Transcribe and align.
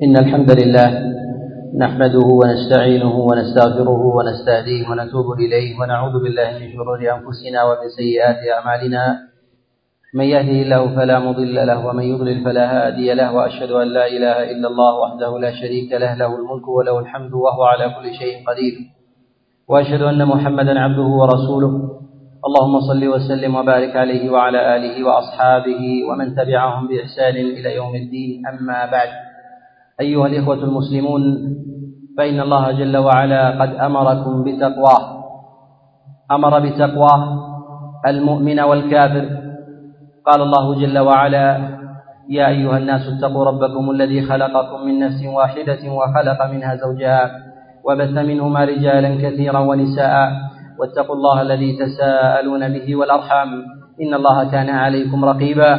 إن 0.00 0.16
الحمد 0.16 0.50
لله 0.50 0.88
نحمده 1.78 2.26
ونستعينه 2.40 3.14
ونستغفره 3.16 4.02
ونستهديه 4.16 4.88
ونتوب 4.90 5.26
إليه 5.38 5.80
ونعوذ 5.80 6.12
بالله 6.22 6.50
من 6.60 6.72
شرور 6.72 6.98
أنفسنا 6.98 7.64
ومن 7.64 7.88
سيئات 7.96 8.36
أعمالنا. 8.56 9.18
من 10.14 10.24
يهده 10.24 10.58
الله 10.62 10.96
فلا 10.96 11.18
مضل 11.18 11.54
له 11.66 11.86
ومن 11.86 12.02
يضلل 12.02 12.44
فلا 12.44 12.86
هادي 12.86 13.14
له 13.14 13.34
وأشهد 13.34 13.70
أن 13.70 13.88
لا 13.88 14.06
إله 14.06 14.50
إلا 14.52 14.68
الله 14.68 14.92
وحده 15.00 15.38
لا 15.38 15.50
شريك 15.60 15.92
له 15.92 16.14
له 16.14 16.36
الملك 16.36 16.68
وله 16.68 16.98
الحمد 16.98 17.32
وهو 17.32 17.62
على 17.62 17.84
كل 17.84 18.14
شيء 18.14 18.34
قدير. 18.48 18.74
وأشهد 19.68 20.02
أن 20.02 20.24
محمدا 20.28 20.80
عبده 20.80 21.08
ورسوله. 21.20 21.72
اللهم 22.46 22.80
صل 22.80 23.08
وسلم 23.08 23.54
وبارك 23.56 23.96
عليه 23.96 24.30
وعلى 24.30 24.76
آله 24.76 25.04
وأصحابه 25.04 25.82
ومن 26.08 26.34
تبعهم 26.34 26.88
بإحسان 26.88 27.36
إلى 27.36 27.76
يوم 27.76 27.94
الدين. 27.94 28.46
أما 28.46 28.90
بعد. 28.90 29.31
أيها 30.02 30.26
الإخوة 30.26 30.60
المسلمون 30.64 31.22
فإن 32.18 32.40
الله 32.40 32.70
جل 32.72 32.96
وعلا 32.96 33.62
قد 33.62 33.74
أمركم 33.74 34.44
بتقواه. 34.44 35.04
أمر 36.30 36.60
بتقواه 36.60 37.22
المؤمن 38.06 38.60
والكافر. 38.60 39.24
قال 40.26 40.40
الله 40.42 40.74
جل 40.74 40.98
وعلا 40.98 41.46
يا 42.28 42.48
أيها 42.48 42.78
الناس 42.78 43.00
اتقوا 43.08 43.44
ربكم 43.44 43.90
الذي 43.90 44.22
خلقكم 44.22 44.86
من 44.86 44.98
نفس 44.98 45.20
واحدة 45.26 45.82
وخلق 45.92 46.46
منها 46.52 46.72
زوجها 46.76 47.30
وبث 47.84 48.14
منهما 48.18 48.64
رجالا 48.64 49.10
كثيرا 49.28 49.58
ونساء. 49.58 50.14
واتقوا 50.78 51.16
الله 51.16 51.42
الذي 51.42 51.70
تساءلون 51.76 52.68
به 52.68 52.96
والأرحام. 52.96 53.48
إن 54.02 54.14
الله 54.14 54.50
كان 54.50 54.68
عليكم 54.68 55.24
رقيبا. 55.24 55.78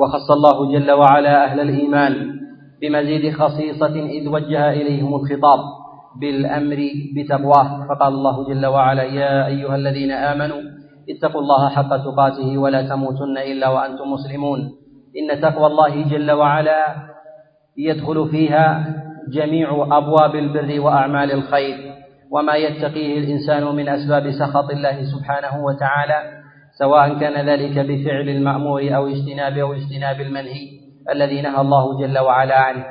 وخص 0.00 0.28
الله 0.30 0.72
جل 0.72 0.90
وعلا 0.92 1.44
أهل 1.44 1.60
الإيمان. 1.60 2.12
بمزيد 2.82 3.34
خصيصة 3.34 3.94
إذ 4.06 4.28
وجه 4.28 4.70
إليهم 4.72 5.14
الخطاب 5.14 5.60
بالأمر 6.20 6.80
بتقواه. 7.16 7.86
فقال 7.88 8.12
الله 8.12 8.48
جل 8.48 8.66
وعلا 8.66 9.02
يا 9.02 9.46
أيها 9.46 9.76
الذين 9.76 10.10
آمنوا 10.10 10.60
اتقوا 11.10 11.40
الله 11.40 11.68
حق 11.68 11.96
تقاته 11.96 12.58
ولا 12.58 12.88
تموتن 12.88 13.38
إلا 13.38 13.68
وأنتم 13.68 14.12
مسلمون. 14.12 14.60
إن 15.18 15.40
تقوى 15.40 15.66
الله 15.66 16.02
جل 16.02 16.30
وعلا 16.30 16.96
يدخل 17.78 18.28
فيها 18.28 18.94
جميع 19.32 19.88
أبواب 19.98 20.34
البر 20.34 20.80
وأعمال 20.80 21.32
الخير. 21.32 21.94
وما 22.30 22.54
يتقيه 22.54 23.18
الإنسان 23.18 23.64
من 23.76 23.88
أسباب 23.88 24.30
سخط 24.30 24.70
الله 24.70 25.02
سبحانه 25.02 25.64
وتعالى 25.64 26.18
سواء 26.78 27.18
كان 27.18 27.46
ذلك 27.48 27.78
بفعل 27.78 28.28
المأمور 28.28 28.96
أو 28.96 29.06
اجتناب 29.06 29.58
أو 29.58 29.72
اجتناب 29.72 30.20
المنهي. 30.20 30.83
الذي 31.12 31.42
نهى 31.42 31.60
الله 31.60 31.98
جل 31.98 32.18
وعلا 32.18 32.58
عنه. 32.58 32.84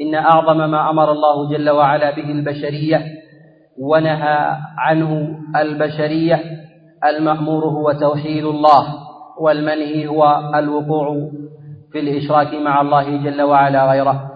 إن 0.00 0.14
أعظم 0.14 0.70
ما 0.70 0.90
أمر 0.90 1.12
الله 1.12 1.50
جل 1.50 1.70
وعلا 1.70 2.10
به 2.10 2.30
البشرية 2.30 3.04
ونهى 3.78 4.56
عنه 4.78 5.38
البشرية 5.56 6.40
المأمور 7.04 7.64
هو 7.64 7.92
توحيد 7.92 8.44
الله 8.44 8.86
والمنهي 9.40 10.06
هو 10.08 10.52
الوقوع 10.54 11.30
في 11.92 11.98
الإشراك 12.00 12.54
مع 12.54 12.80
الله 12.80 13.16
جل 13.16 13.42
وعلا 13.42 13.90
غيره. 13.90 14.32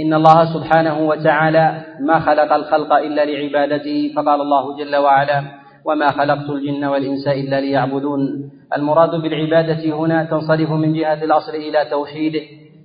إن 0.00 0.14
الله 0.14 0.54
سبحانه 0.54 0.98
وتعالى 0.98 1.84
ما 2.00 2.20
خلق 2.20 2.52
الخلق 2.52 2.92
إلا 2.92 3.24
لعبادته 3.24 4.12
فقال 4.16 4.40
الله 4.40 4.76
جل 4.76 4.96
وعلا 4.96 5.63
وما 5.84 6.10
خلقت 6.10 6.50
الجن 6.50 6.84
والإنس 6.84 7.28
إلا 7.28 7.60
ليعبدون. 7.60 8.50
المراد 8.76 9.10
بالعبادة 9.10 9.94
هنا 9.94 10.24
تنصرف 10.24 10.70
من 10.70 10.92
جهة 10.92 11.24
الأصل 11.24 11.54
إلى 11.54 11.90
توحيده 11.90 12.40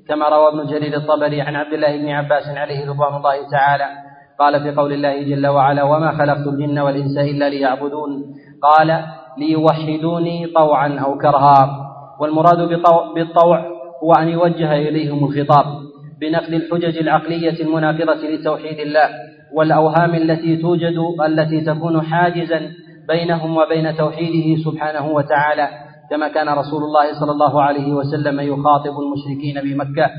كما 0.08 0.30
روى 0.30 0.48
ابن 0.48 0.70
جرير 0.72 0.98
الطبري 0.98 1.42
عن 1.42 1.56
عبد 1.56 1.74
الله 1.74 1.98
بن 1.98 2.10
عباس 2.10 2.48
عليه 2.48 2.90
رضوان 2.90 3.16
الله 3.16 3.50
تعالى. 3.52 4.10
قال 4.40 4.64
في 4.64 4.72
قول 4.72 4.94
الله 4.94 5.24
جل 5.24 5.48
وعلا 5.48 5.84
وما 5.84 6.12
خلقت 6.12 6.48
الجن 6.48 6.80
والإنس 6.80 7.18
إلا 7.18 7.50
ليعبدون 7.50 8.36
قال 8.62 9.04
ليوحدوني 9.38 10.48
طوعا 10.48 11.00
أو 11.00 11.18
كرها 11.18 11.90
والمراد 12.20 12.58
بالطوع 13.16 13.66
هو 14.04 14.14
أن 14.14 14.28
يوجه 14.28 14.74
إليهم 14.76 15.26
الخطاب 15.26 15.66
بنقل 16.22 16.56
الحجج 16.56 16.98
العقلية 16.98 17.62
المناقضة 17.62 18.28
لتوحيد 18.28 18.80
الله 18.80 19.10
والأوهام 19.54 20.16
التي 20.16 20.58
توجد 20.58 20.98
التي 21.26 21.62
تكون 21.62 22.02
حاجزا 22.02 22.72
بينهم 23.10 23.58
وبين 23.58 23.98
توحيده 23.98 24.64
سبحانه 24.64 25.08
وتعالى 25.08 25.68
كما 26.10 26.28
كان 26.28 26.50
رسول 26.50 26.82
الله 26.84 27.20
صلى 27.20 27.32
الله 27.32 27.62
عليه 27.62 27.94
وسلم 27.94 28.40
يخاطب 28.40 28.94
المشركين 29.04 29.62
بمكة 29.64 30.10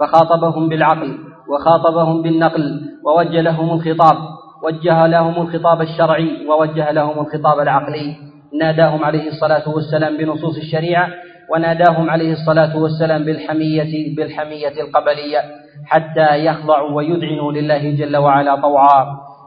فخاطبهم 0.00 0.68
بالعقل 0.68 1.18
وخاطبهم 1.50 2.22
بالنقل 2.22 2.80
ووجه 3.06 3.40
لهم 3.40 3.70
الخطاب 3.70 4.16
وجه 4.64 5.06
لهم 5.06 5.42
الخطاب 5.42 5.82
الشرعي 5.82 6.46
ووجه 6.48 6.90
لهم 6.90 7.18
الخطاب 7.20 7.60
العقلي. 7.60 8.16
ناداهم 8.60 9.04
عليه 9.04 9.28
الصلاة 9.28 9.68
والسلام 9.74 10.16
بنصوص 10.16 10.56
الشريعة 10.56 11.08
وناداهم 11.54 12.10
عليه 12.10 12.32
الصلاة 12.32 12.76
والسلام 12.82 13.24
بالحمية 13.24 14.16
بالحمية 14.16 14.80
القبلية 14.80 15.40
حتى 15.86 16.44
يخضعوا 16.44 16.90
ويذعنوا 16.96 17.52
لله 17.52 17.90
جل 17.90 18.16
وعلا 18.16 18.60
طوعا. 18.60 19.06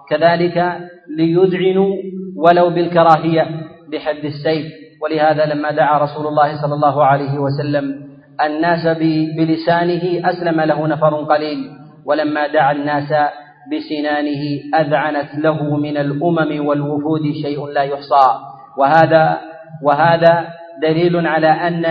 كذلك 0.10 0.58
ليذعنوا 1.18 1.96
ولو 2.44 2.70
بالكراهية 2.70 3.48
بحد 3.92 4.26
السيف. 4.26 4.66
ولهذا 5.02 5.46
لما 5.46 5.72
دعا 5.72 5.98
رسول 5.98 6.28
الله 6.28 6.62
صلى 6.62 6.74
الله 6.74 7.06
عليه 7.06 7.40
وسلم 7.40 7.86
الناس 8.46 8.98
بلسانه 9.38 10.30
أسلم 10.30 10.62
له 10.62 10.88
نفر 10.88 11.16
قليل. 11.16 11.70
ولما 12.06 12.48
دعا 12.48 12.72
الناس 12.72 13.14
بسنانه 13.72 14.44
أذعنت 14.76 15.36
له 15.38 15.76
من 15.78 15.98
الأمم 15.98 16.68
والوفود 16.68 17.22
شيء 17.42 17.66
لا 17.66 17.84
يحصى. 17.84 18.28
وهذا 18.78 19.38
وهذا 19.84 20.48
دليل 20.82 21.28
على 21.28 21.48
أن 21.48 21.84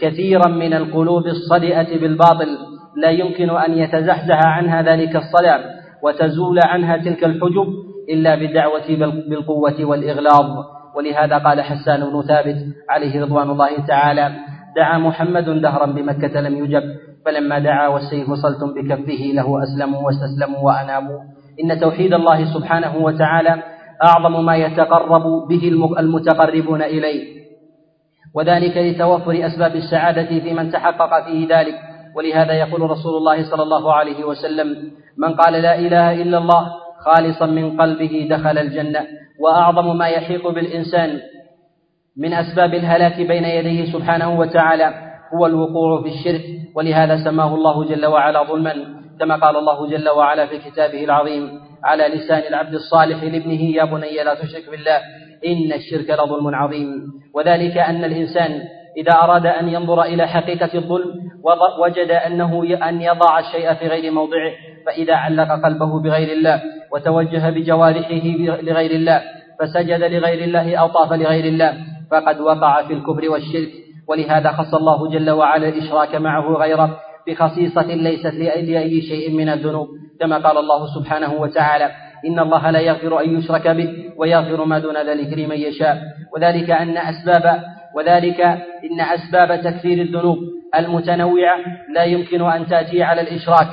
كثيرا 0.00 0.48
من 0.48 0.74
القلوب 0.74 1.26
الصدئة 1.26 2.00
بالباطل 2.00 2.48
لا 2.96 3.10
يمكن 3.10 3.50
أن 3.50 3.78
يتزحزح 3.78 4.40
عنها 4.44 4.82
ذلك 4.82 5.16
الصلاة 5.16 5.60
وتزول 6.02 6.58
عنها 6.64 6.96
تلك 6.96 7.24
الحجب 7.24 7.66
إلا 8.08 8.34
بالدعوة 8.34 8.88
بالقوة 9.28 9.84
والإغلاظ. 9.84 10.64
ولهذا 10.96 11.38
قال 11.38 11.60
حسان 11.60 12.00
بن 12.00 12.22
ثابت 12.22 12.56
عليه 12.90 13.22
رضوان 13.22 13.50
الله 13.50 13.86
تعالى 13.86 14.32
دعا 14.76 14.98
محمد 14.98 15.44
دهرا 15.44 15.86
بمكة 15.86 16.40
لم 16.40 16.64
يجب 16.64 16.82
فلما 17.24 17.58
دعا 17.58 17.88
والسيف 17.88 18.32
صلتم 18.32 18.74
بكفه 18.74 19.22
له 19.34 19.62
أسلموا 19.62 20.00
واستسلموا 20.06 20.60
وأنابوا 20.60 21.20
إن 21.64 21.80
توحيد 21.80 22.14
الله 22.14 22.54
سبحانه 22.54 22.96
وتعالى 22.96 23.62
أعظم 24.04 24.44
ما 24.44 24.56
يتقرب 24.56 25.22
به 25.48 25.68
المتقربون 25.98 26.82
إليه. 26.82 27.42
وذلك 28.34 28.76
لتوفر 28.76 29.46
أسباب 29.46 29.76
السعادة 29.76 30.40
في 30.40 30.54
من 30.54 30.72
تحقق 30.72 31.24
فيه 31.24 31.48
ذلك. 31.48 31.74
ولهذا 32.16 32.52
يقول 32.52 32.90
رسول 32.90 33.16
الله 33.16 33.50
صلى 33.50 33.62
الله 33.62 33.92
عليه 33.92 34.24
وسلم 34.24 34.68
من 35.18 35.34
قال 35.34 35.52
لا 35.52 35.78
إله 35.78 36.22
إلا 36.22 36.38
الله 36.38 36.81
خالصا 37.04 37.46
من 37.46 37.80
قلبه 37.80 38.26
دخل 38.30 38.58
الجنة 38.58 39.06
وأعظم 39.40 39.98
ما 39.98 40.06
يحيق 40.06 40.48
بالإنسان 40.48 41.20
من 42.16 42.32
أسباب 42.32 42.74
الهلاك 42.74 43.16
بين 43.20 43.44
يديه 43.44 43.92
سبحانه 43.92 44.38
وتعالى 44.38 44.94
هو 45.34 45.46
الوقوع 45.46 46.02
في 46.02 46.08
الشرك 46.08 46.42
ولهذا 46.74 47.24
سماه 47.24 47.54
الله 47.54 47.84
جل 47.84 48.06
وعلا 48.06 48.42
ظلما 48.42 48.74
كما 49.20 49.36
قال 49.36 49.56
الله 49.56 49.86
جل 49.86 50.08
وعلا 50.08 50.46
في 50.46 50.58
كتابه 50.58 51.04
العظيم 51.04 51.50
على 51.84 52.08
لسان 52.08 52.42
العبد 52.48 52.74
الصالح 52.74 53.22
لابنه 53.22 53.62
يا 53.62 53.84
بني 53.84 54.24
لا 54.24 54.34
تشرك 54.34 54.70
بالله 54.70 54.98
إن 55.46 55.72
الشرك 55.72 56.10
لظلم 56.10 56.54
عظيم. 56.54 56.88
وذلك 57.34 57.78
أن 57.78 58.04
الإنسان 58.04 58.60
إذا 58.96 59.12
أراد 59.12 59.46
أن 59.46 59.68
ينظر 59.68 60.02
إلى 60.02 60.28
حقيقة 60.28 60.70
الظلم 60.74 61.30
وجد 61.82 62.10
أنه 62.10 62.64
أن 62.88 63.02
يضع 63.02 63.38
الشيء 63.38 63.74
في 63.74 63.86
غير 63.88 64.12
موضعه 64.12 64.52
فإذا 64.86 65.14
علق 65.14 65.64
قلبه 65.64 66.02
بغير 66.02 66.32
الله 66.32 66.62
وتوجه 66.92 67.50
بجوارحه 67.50 68.26
لغير 68.62 68.90
الله 68.90 69.22
فسجد 69.60 70.02
لغير 70.02 70.44
الله 70.44 70.76
أو 70.76 70.88
طاف 70.88 71.12
لغير 71.12 71.44
الله 71.44 71.76
فقد 72.10 72.40
وقع 72.40 72.82
في 72.82 72.92
الكفر 72.92 73.30
والشرك. 73.30 73.72
ولهذا 74.08 74.52
خص 74.52 74.74
الله 74.74 75.10
جل 75.10 75.30
وعلا 75.30 75.68
الإشراك 75.68 76.14
معه 76.14 76.52
غيره 76.52 77.00
بخصيصة 77.26 77.86
ليست 77.86 78.34
لأي 78.34 79.00
شيء 79.00 79.36
من 79.36 79.48
الذنوب 79.48 79.88
كما 80.20 80.36
قال 80.38 80.58
الله 80.58 80.86
سبحانه 80.94 81.32
وتعالى 81.34 81.90
إن 82.26 82.38
الله 82.38 82.70
لا 82.70 82.80
يغفر 82.80 83.20
أن 83.20 83.38
يشرك 83.38 83.68
به 83.68 83.88
ويغفر 84.16 84.64
ما 84.64 84.78
دون 84.78 84.96
ذلك 84.96 85.38
لمن 85.38 85.56
يشاء. 85.56 85.98
وذلك 86.34 86.70
أن 86.70 86.96
أسباب 86.96 87.62
وذلك 87.96 88.40
إن 88.84 89.00
أسباب 89.00 89.62
تكفير 89.62 89.98
الذنوب 90.02 90.38
المتنوعة 90.78 91.56
لا 91.94 92.04
يمكن 92.04 92.42
أن 92.42 92.66
تأتي 92.66 93.02
على 93.02 93.20
الإشراك. 93.20 93.68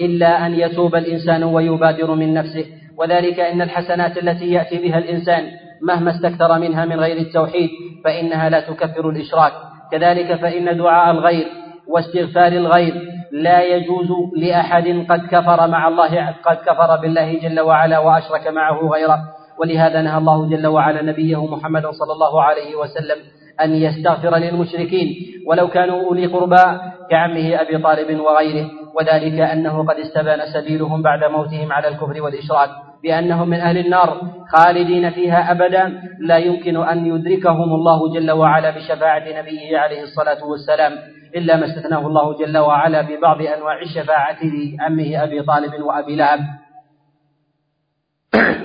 إلا 0.00 0.46
أن 0.46 0.54
يتوب 0.54 0.94
الإنسان 0.94 1.44
ويبادر 1.44 2.14
من 2.14 2.34
نفسه. 2.34 2.66
وذلك 2.98 3.40
إن 3.40 3.62
الحسنات 3.62 4.18
التي 4.18 4.52
يأتي 4.52 4.78
بها 4.78 4.98
الإنسان 4.98 5.44
مهما 5.82 6.10
استكثر 6.10 6.58
منها 6.58 6.84
من 6.84 7.00
غير 7.00 7.16
التوحيد 7.16 7.70
فإنها 8.04 8.48
لا 8.48 8.60
تكفر 8.60 9.10
الإشراك. 9.10 9.52
كذلك 9.92 10.34
فإن 10.34 10.78
دعاء 10.78 11.10
الغير 11.10 11.46
واستغفار 11.88 12.52
الغير 12.52 12.94
لا 13.32 13.62
يجوز 13.62 14.08
لأحد 14.36 15.06
قد 15.10 15.26
كفر 15.26 15.68
مع 15.68 15.88
الله 15.88 16.34
قد 16.44 16.56
كفر 16.56 16.96
بالله 17.02 17.38
جل 17.38 17.60
وعلا 17.60 17.98
وأشرك 17.98 18.46
معه 18.46 18.88
غيره. 18.88 19.18
ولهذا 19.58 20.02
نهى 20.02 20.18
الله 20.18 20.48
جل 20.48 20.66
وعلا 20.66 21.02
نبيه 21.02 21.46
محمد 21.46 21.82
صلى 21.82 22.12
الله 22.12 22.42
عليه 22.42 22.76
وسلم 22.76 23.16
أن 23.60 23.74
يستغفر 23.74 24.36
للمشركين 24.36 25.16
ولو 25.46 25.68
كانوا 25.68 26.04
أولي 26.04 26.26
قربى 26.26 26.80
كعمه 27.10 27.60
أبي 27.60 27.78
طالب 27.78 28.20
وغيره 28.20 28.70
وذلك 28.94 29.40
أنه 29.40 29.86
قد 29.86 29.96
استبان 29.96 30.40
سبيلهم 30.54 31.02
بعد 31.02 31.24
موتهم 31.24 31.72
على 31.72 31.88
الكفر 31.88 32.22
والإشراك 32.22 32.70
بأنهم 33.02 33.48
من 33.48 33.60
أهل 33.60 33.78
النار 33.78 34.20
خالدين 34.48 35.10
فيها 35.10 35.50
أبدا. 35.52 36.02
لا 36.20 36.36
يمكن 36.38 36.76
أن 36.76 37.06
يدركهم 37.06 37.74
الله 37.74 38.12
جل 38.12 38.30
وعلا 38.30 38.70
بشفاعة 38.70 39.40
نبيه 39.40 39.78
عليه 39.78 40.02
الصلاة 40.02 40.44
والسلام 40.44 40.92
إلا 41.36 41.56
ما 41.56 41.66
استثناه 41.66 42.06
الله 42.06 42.38
جل 42.38 42.58
وعلا 42.58 43.02
ببعض 43.02 43.42
أنواع 43.42 43.82
الشفاعة 43.82 44.38
لعمه 44.42 45.24
أبي 45.24 45.42
طالب 45.42 45.82
وأبي 45.82 46.16
لهب. 46.16 46.40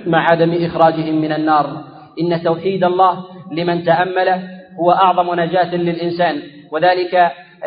مع 0.08 0.32
عدم 0.32 0.66
إخراجهم 0.66 1.22
من 1.22 1.32
النار 1.34 1.84
إن 2.22 2.44
توحيد 2.44 2.84
الله 2.84 3.26
لمن 3.52 3.84
تأمله 3.84 4.59
هو 4.80 4.92
أعظم 4.92 5.40
نجاة 5.40 5.76
للإنسان. 5.76 6.42
وذلك 6.72 7.16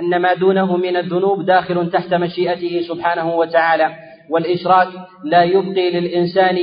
أن 0.02 0.22
ما 0.22 0.34
دونه 0.34 0.76
من 0.76 0.96
الذنوب 0.96 1.44
داخل 1.46 1.90
تحت 1.90 2.14
مشيئته 2.14 2.80
سبحانه 2.88 3.36
وتعالى. 3.36 3.90
والإشراك 4.30 4.88
لا 5.24 5.42
يبقي 5.42 5.90
للإنسان 5.90 6.58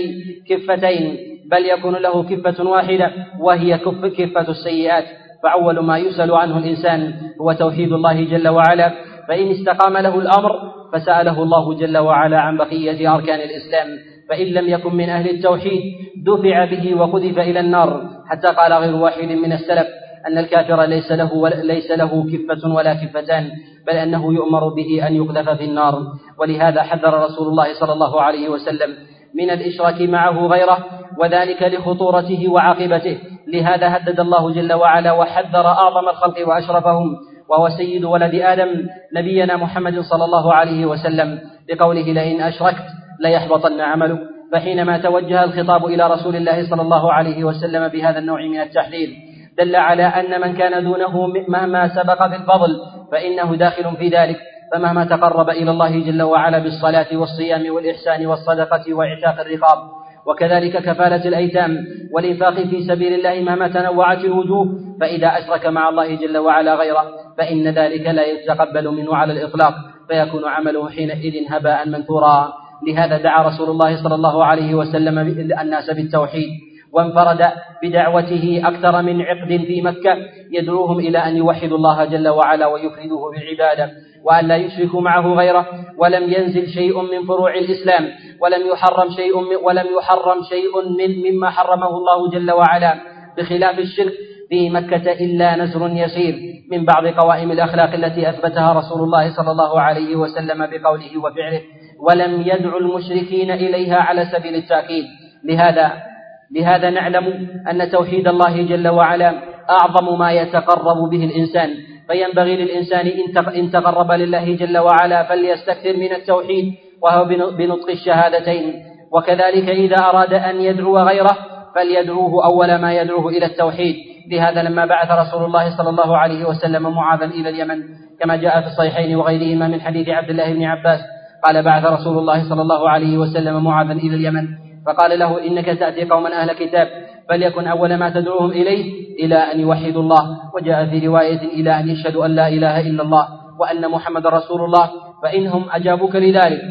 كفتين 0.49 1.17
بل 1.51 1.65
يكون 1.65 1.95
له 1.95 2.23
كفة 2.23 2.63
واحدة 2.63 3.11
وهي 3.39 3.77
كفة 4.17 4.49
السيئات. 4.49 5.05
فأول 5.43 5.79
ما 5.79 5.97
يسأل 5.97 6.31
عنه 6.31 6.57
الإنسان 6.57 7.13
هو 7.41 7.53
توحيد 7.53 7.93
الله 7.93 8.23
جل 8.23 8.47
وعلا. 8.47 8.91
فإن 9.27 9.51
استقام 9.51 9.97
له 9.97 10.19
الأمر 10.19 10.51
فسأله 10.93 11.43
الله 11.43 11.73
جل 11.73 11.97
وعلا 11.97 12.39
عن 12.39 12.57
بقية 12.57 13.15
أركان 13.15 13.39
الإسلام. 13.39 13.87
فإن 14.29 14.45
لم 14.47 14.69
يكن 14.69 14.95
من 14.95 15.09
أهل 15.09 15.29
التوحيد 15.29 15.81
دفع 16.25 16.65
به 16.65 16.95
وقذف 16.95 17.39
إلى 17.39 17.59
النار. 17.59 18.09
حتى 18.29 18.47
قال 18.57 18.73
غير 18.73 18.95
واحد 18.95 19.27
من 19.27 19.51
السلف 19.51 19.87
أن 20.27 20.37
الكافر 20.37 20.83
ليس 20.83 21.11
له 21.11 21.49
ليس 21.49 21.91
له 21.91 22.23
كفة 22.31 22.73
ولا 22.73 22.93
كفتان 22.93 23.51
بل 23.87 23.93
أنه 23.93 24.33
يؤمر 24.33 24.67
به 24.67 25.07
أن 25.07 25.15
يقذف 25.15 25.49
في 25.49 25.63
النار. 25.63 26.03
ولهذا 26.39 26.83
حذر 26.83 27.13
رسول 27.23 27.47
الله 27.47 27.79
صلى 27.79 27.93
الله 27.93 28.21
عليه 28.21 28.49
وسلم 28.49 28.95
من 29.35 29.49
الإشراك 29.49 30.01
معه 30.01 30.47
غيره 30.47 30.85
وذلك 31.17 31.63
لخطورته 31.63 32.47
وعاقبته. 32.47 33.17
لهذا 33.47 33.97
هدد 33.97 34.19
الله 34.19 34.51
جل 34.51 34.73
وعلا 34.73 35.11
وحذر 35.11 35.67
أعظم 35.67 36.09
الخلق 36.09 36.47
وأشرفهم 36.47 37.15
وهو 37.49 37.69
سيد 37.69 38.03
ولد 38.03 38.35
آدم 38.35 38.87
نبينا 39.15 39.57
محمد 39.57 39.99
صلى 39.99 40.25
الله 40.25 40.53
عليه 40.53 40.85
وسلم. 40.85 41.39
بقوله 41.69 42.13
لئن 42.13 42.41
أشركت 42.41 42.85
ليحبطن 43.19 43.81
عملك 43.81 44.19
فحينما 44.51 44.97
توجه 44.97 45.43
الخطاب 45.43 45.85
إلى 45.85 46.07
رسول 46.07 46.35
الله 46.35 46.69
صلى 46.69 46.81
الله 46.81 47.13
عليه 47.13 47.43
وسلم 47.43 47.87
بهذا 47.87 48.19
النوع 48.19 48.41
من 48.41 48.61
التحذير 48.61 49.09
دل 49.59 49.75
على 49.75 50.03
أن 50.03 50.41
من 50.41 50.53
كان 50.57 50.83
دونه 50.83 51.27
مهما 51.47 51.87
سبق 51.87 52.27
بالفضل 52.27 52.71
فإنه 53.11 53.55
داخل 53.55 53.97
في 53.97 54.07
ذلك. 54.09 54.39
فمهما 54.73 55.05
تقرب 55.05 55.49
إلى 55.49 55.71
الله 55.71 55.99
جل 55.99 56.21
وعلا 56.21 56.59
بالصلاة 56.59 57.07
والصيام 57.13 57.73
والإحسان 57.75 58.25
والصدقة 58.25 58.93
وإعتاق 58.93 59.39
الرقاب. 59.45 59.79
وكذلك 60.27 60.77
كفالة 60.77 61.27
الأيتام 61.27 61.77
والإنفاق 62.13 62.53
في 62.53 62.83
سبيل 62.83 63.13
الله 63.13 63.41
مهما 63.41 63.67
تنوعت 63.67 64.25
الوجوه 64.25 64.65
فإذا 65.01 65.27
أشرك 65.27 65.65
مع 65.65 65.89
الله 65.89 66.15
جل 66.15 66.37
وعلا 66.37 66.75
غيره 66.75 67.05
فإن 67.37 67.67
ذلك 67.67 68.05
لا 68.07 68.25
يتقبل 68.25 68.87
منه 68.87 69.15
على 69.15 69.33
الإطلاق. 69.33 69.73
فيكون 70.07 70.45
عمله 70.45 70.89
حينئذ 70.89 71.35
هباء 71.49 71.87
منثورا. 71.89 72.53
لهذا 72.87 73.17
دعا 73.17 73.47
رسول 73.47 73.69
الله 73.69 74.03
صلى 74.03 74.15
الله 74.15 74.45
عليه 74.45 74.75
وسلم 74.75 75.19
الناس 75.61 75.89
بالتوحيد. 75.89 76.49
وانفرد 76.93 77.45
بدعوته 77.83 78.61
أكثر 78.65 79.01
من 79.01 79.21
عقد 79.21 79.47
في 79.47 79.81
مكة 79.81 80.17
يدعوهم 80.51 80.99
إلى 80.99 81.17
أن 81.17 81.37
يوحدوا 81.37 81.77
الله 81.77 82.05
جل 82.05 82.27
وعلا 82.27 82.67
ويفردوه 82.67 83.31
بالعبادة 83.31 83.91
وأن 84.23 84.47
لا 84.47 84.55
يشركوا 84.55 85.01
معه 85.01 85.33
غيره. 85.33 85.67
ولم 85.97 86.33
ينزل 86.33 86.67
شيء 86.67 87.01
من 87.01 87.27
فروع 87.27 87.53
الإسلام 87.53 88.03
ولم 88.41 88.67
يحرم 88.73 89.09
شيء 89.09 89.39
من 89.39 89.55
ولم 89.63 89.87
يحرم 89.97 90.43
شيء 90.49 90.71
من 90.97 91.31
مما 91.31 91.49
حرمه 91.49 91.87
الله 91.87 92.29
جل 92.29 92.51
وعلا 92.51 92.95
بخلاف 93.37 93.79
الشرك. 93.79 94.13
في 94.49 94.69
مكة 94.69 95.11
إلا 95.11 95.55
نزر 95.55 95.87
يسير 95.87 96.39
من 96.71 96.85
بعض 96.85 97.07
قوائم 97.07 97.51
الأخلاق 97.51 97.93
التي 97.93 98.29
أثبتها 98.29 98.73
رسول 98.73 99.01
الله 99.01 99.35
صلى 99.35 99.51
الله 99.51 99.81
عليه 99.81 100.15
وسلم 100.15 100.67
بقوله 100.67 101.17
وفعله. 101.17 101.61
ولم 102.07 102.41
يدعو 102.41 102.77
المشركين 102.77 103.51
إليها 103.51 103.95
على 103.97 104.25
سبيل 104.25 104.55
التأكيد. 104.55 105.05
لهذا 105.43 106.08
لهذا 106.55 106.89
نعلم 106.89 107.47
أن 107.71 107.89
توحيد 107.91 108.27
الله 108.27 108.61
جل 108.61 108.87
وعلا 108.87 109.33
أعظم 109.69 110.19
ما 110.19 110.31
يتقرب 110.31 111.09
به 111.11 111.23
الإنسان 111.23 111.69
فينبغي 112.07 112.57
للإنسان 112.57 113.07
إن 113.55 113.71
تقرب 113.71 114.11
لله 114.11 114.55
جل 114.55 114.77
وعلا 114.77 115.23
فليستكثر 115.23 115.97
من 115.97 116.13
التوحيد 116.13 116.73
وهو 117.03 117.25
بنطق 117.57 117.89
الشهادتين. 117.89 118.73
وكذلك 119.11 119.69
إذا 119.69 119.95
أراد 119.95 120.33
أن 120.33 120.61
يدعو 120.61 120.97
غيره 120.97 121.37
فليدعوه 121.75 122.45
أول 122.45 122.75
ما 122.75 122.93
يدعوه 122.93 123.29
إلى 123.29 123.45
التوحيد. 123.45 123.95
لهذا 124.31 124.63
لما 124.63 124.85
بعث 124.85 125.11
رسول 125.11 125.45
الله 125.45 125.77
صلى 125.77 125.89
الله 125.89 126.17
عليه 126.17 126.45
وسلم 126.45 126.95
معاذا 126.95 127.25
إلى 127.25 127.49
اليمن 127.49 127.83
كما 128.19 128.35
جاء 128.35 128.61
في 128.61 128.67
الصحيحين 128.67 129.15
وغيرهما 129.15 129.67
من 129.67 129.81
حديث 129.81 130.09
عبد 130.09 130.29
الله 130.29 130.53
بن 130.53 130.63
عباس 130.63 130.99
قال 131.43 131.63
بعث 131.63 131.85
رسول 131.85 132.17
الله 132.17 132.49
صلى 132.49 132.61
الله 132.61 132.89
عليه 132.89 133.17
وسلم 133.17 133.63
معاذا 133.63 133.93
إلى 133.93 134.15
اليمن 134.15 134.47
فقال 134.85 135.19
له 135.19 135.47
إنك 135.47 135.65
تأتي 135.65 136.05
قوما 136.05 136.41
أهل 136.41 136.53
كتاب 136.53 136.87
فليكن 137.29 137.67
أول 137.67 137.95
ما 137.95 138.09
تدعوهم 138.09 138.51
إليه 138.51 139.09
إلى 139.25 139.35
أن 139.35 139.59
يوحدوا 139.59 140.01
الله. 140.01 140.39
وجاء 140.55 140.85
في 140.85 141.07
رواية 141.07 141.41
إلى 141.41 141.79
أن 141.79 141.89
يشهدوا 141.89 142.25
أن 142.25 142.35
لا 142.35 142.47
إله 142.47 142.79
إلا 142.79 143.03
الله 143.03 143.27
وأن 143.59 143.91
محمد 143.91 144.27
رسول 144.27 144.61
الله 144.61 144.89
فإنهم 145.23 145.65
أجابوك 145.71 146.15
لذلك. 146.15 146.61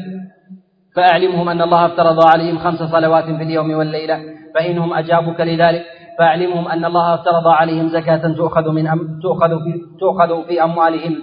فأعلمهم 0.96 1.48
أن 1.48 1.62
الله 1.62 1.86
افترض 1.86 2.26
عليهم 2.26 2.58
خمس 2.58 2.82
صلوات 2.82 3.24
في 3.24 3.42
اليوم 3.42 3.70
والليلة 3.70 4.20
فإنهم 4.54 4.94
أجابوك 4.94 5.40
لذلك. 5.40 5.84
فأعلمهم 6.18 6.68
أن 6.68 6.84
الله 6.84 7.14
افترض 7.14 7.48
عليهم 7.48 7.88
زكاة 7.88 8.32
تؤخذ 8.32 8.70
من 8.70 8.86
أم 8.86 9.20
تؤخذ 9.22 9.48
في 9.48 9.80
تؤخذ 10.00 10.46
في 10.46 10.64
أموالهم 10.64 11.22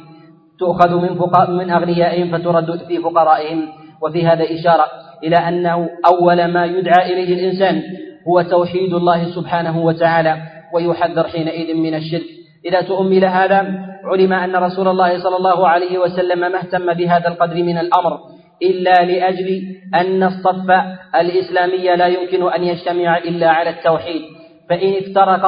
تؤخذ 0.59 0.95
من 0.95 1.11
من 1.57 1.69
أغنيائهم 1.71 2.37
فترد 2.37 2.77
في 2.87 2.97
فقرائهم. 3.01 3.67
وفي 4.01 4.27
هذا 4.27 4.43
إشارة 4.43 4.85
إلى 5.25 5.36
أنه 5.36 5.89
أول 6.06 6.45
ما 6.45 6.66
يدعى 6.66 7.14
إليه 7.14 7.33
الإنسان 7.33 7.81
هو 8.28 8.42
توحيد 8.42 8.94
الله 8.94 9.35
سبحانه 9.35 9.85
وتعالى 9.85 10.38
ويحذر 10.73 11.23
حينئذ 11.28 11.78
من 11.78 11.94
الشرك. 11.95 12.30
إذا 12.66 12.81
تؤمل 12.81 13.26
هذا 13.26 13.57
علم 14.06 14.33
أن 14.33 14.56
رسول 14.56 14.88
الله 14.88 15.23
صلى 15.23 15.38
الله 15.38 15.68
عليه 15.68 15.97
وسلم 15.97 16.40
ما 16.40 16.57
اهتم 16.57 16.94
بهذا 16.94 17.28
القدر 17.28 17.56
من 17.56 17.78
الأمر 17.78 18.19
إلا 18.64 18.94
لأجل 19.06 19.61
أن 19.95 20.23
الصف 20.23 20.69
الإسلامي 21.16 21.95
لا 21.95 22.07
يمكن 22.07 22.54
أن 22.54 22.64
يجتمع 22.64 23.18
إلا 23.18 23.49
على 23.49 23.69
التوحيد. 23.69 24.21
فإن 24.69 24.94
افترق 24.94 25.44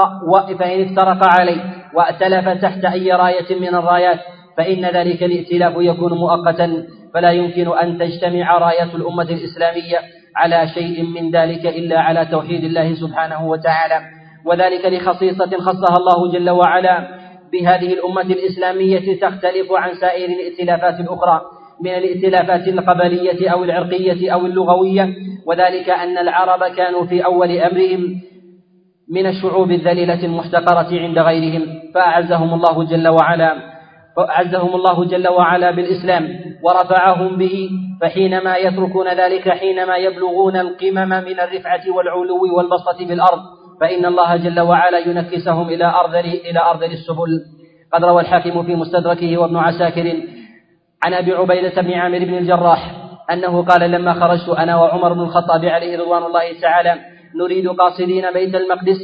فإن 0.60 0.82
افترق 0.82 1.40
عليه 1.40 1.62
وأتلف 1.96 2.62
تحت 2.62 2.86
أي 2.86 3.12
راية 3.12 3.60
من 3.60 3.76
الرايات 3.76 4.20
فإن 4.58 4.86
ذلك 4.86 5.24
الائتلاف 5.24 5.74
يكون 5.78 6.14
مؤقتا. 6.14 6.84
فلا 7.14 7.32
يمكن 7.32 7.78
أن 7.78 7.98
تجتمع 7.98 8.58
راية 8.58 8.96
الأمة 8.96 9.24
الإسلامية 9.24 10.00
على 10.36 10.68
شيء 10.68 11.04
من 11.04 11.32
ذلك 11.32 11.66
إلا 11.66 12.00
على 12.00 12.26
توحيد 12.26 12.64
الله 12.64 12.94
سبحانه 12.94 13.48
وتعالى. 13.48 14.02
وذلك 14.46 14.86
لخصيصة 14.86 15.58
خصها 15.58 15.98
الله 15.98 16.32
جل 16.32 16.50
وعلا 16.50 17.08
بهذه 17.54 17.94
الأمة 17.94 18.22
الإسلامية 18.22 19.20
تختلف 19.20 19.72
عن 19.72 19.94
سائر 20.02 20.30
الائتلافات 20.30 21.00
الأخرى 21.00 21.42
من 21.84 21.92
الائتلافات 21.92 22.68
القبلية 22.68 23.50
أو 23.50 23.64
العرقية 23.64 24.34
أو 24.34 24.46
اللغوية 24.46 25.14
وذلك 25.48 25.90
أن 25.90 26.18
العرب 26.18 26.64
كانوا 26.76 27.06
في 27.06 27.26
أول 27.26 27.52
أمرهم 27.52 28.22
من 29.10 29.26
الشعوب 29.26 29.72
الذليلة 29.72 30.26
المحتقرة 30.26 31.00
عند 31.00 31.20
غيرهم 31.20 31.66
فأعزهم 31.94 32.54
الله 32.54 32.84
جل 32.84 33.08
وعلا. 33.08 33.77
فأعزهم 34.18 34.76
الله 34.76 35.06
جل 35.06 35.28
وعلا 35.28 35.72
بالإسلام 35.72 36.30
ورفعهم 36.64 37.38
به 37.38 37.70
فحينما 38.02 38.58
يتركون 38.58 39.08
ذلك 39.08 39.50
حينما 39.50 39.98
يبلغون 39.98 40.56
القمم 40.56 41.10
من 41.10 41.40
الرفعة 41.40 41.82
والعلو 41.96 42.58
والبسطة 42.58 43.08
بالأرض 43.08 43.40
فإن 43.82 44.06
الله 44.06 44.36
جل 44.36 44.60
وعلا 44.60 45.00
ينكسهم 45.00 45.70
إلى 45.70 45.86
أرذل 45.86 46.26
إلى 46.50 46.60
أرذل 46.60 46.92
السبل. 46.92 47.30
قد 47.94 48.04
روى 48.04 48.22
الحاكم 48.22 48.64
في 48.64 48.76
مستدركه 48.76 49.38
وابن 49.38 49.58
عساكر 49.58 50.14
عن 51.04 51.14
أبي 51.14 51.34
عبيدة 51.34 51.82
بن 51.82 51.94
عامر 51.94 52.20
بن 52.20 52.38
الجراح 52.38 52.92
أنه 53.32 53.64
قال 53.66 53.92
لما 53.92 54.14
خرجت 54.14 54.50
أنا 54.50 54.76
وعمر 54.76 55.14
بن 55.14 55.22
الخطاب 55.22 55.66
عليه 55.66 55.98
رضوان 55.98 56.24
الله 56.24 56.60
تعالى 56.62 57.17
نريد 57.40 57.68
قاصدين 57.68 58.32
بيت 58.34 58.56
المقدس 58.56 59.00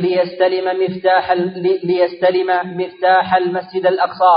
ليستلم 0.00 0.66
مفتاح 0.82 1.32
ليستلم 1.84 2.48
مفتاح 2.80 3.34
المسجد 3.34 3.86
الأقصى. 3.86 4.36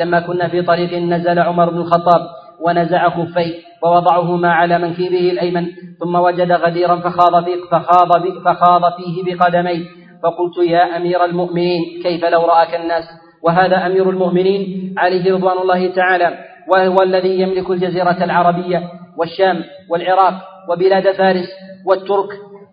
لما 0.00 0.20
كنا 0.20 0.48
في 0.48 0.62
طريق 0.62 0.94
نزل 0.94 1.38
عمر 1.38 1.70
بن 1.70 1.76
الخطاب 1.78 2.20
ونزع 2.66 3.08
خفيه 3.08 3.54
ووضعهما 3.82 4.52
على 4.52 4.78
منكبه 4.78 5.30
الأيمن 5.30 5.66
ثم 6.00 6.14
وجد 6.14 6.52
غديرا 6.52 6.96
فخاض 6.96 7.44
فيه, 7.44 7.56
فخاض 7.70 8.12
فخاض 8.44 8.82
فيه 8.96 9.24
بقدميه. 9.24 9.84
فقلت 10.22 10.68
يا 10.68 10.96
أمير 10.96 11.24
المؤمنين 11.24 11.80
كيف 12.02 12.24
لو 12.24 12.42
رآك 12.42 12.74
الناس؟ 12.74 13.04
وهذا 13.42 13.86
أمير 13.86 14.10
المؤمنين 14.10 14.94
عليه 14.98 15.34
رضوان 15.34 15.58
الله 15.58 15.94
تعالى 15.94 16.38
وهو 16.68 16.96
الذي 17.02 17.40
يملك 17.40 17.70
الجزيرة 17.70 18.24
العربية 18.24 18.82
والشام 19.18 19.64
والعراق 19.90 20.34
وبلاد 20.70 21.12
فارس 21.12 21.48
والترك 21.86 22.28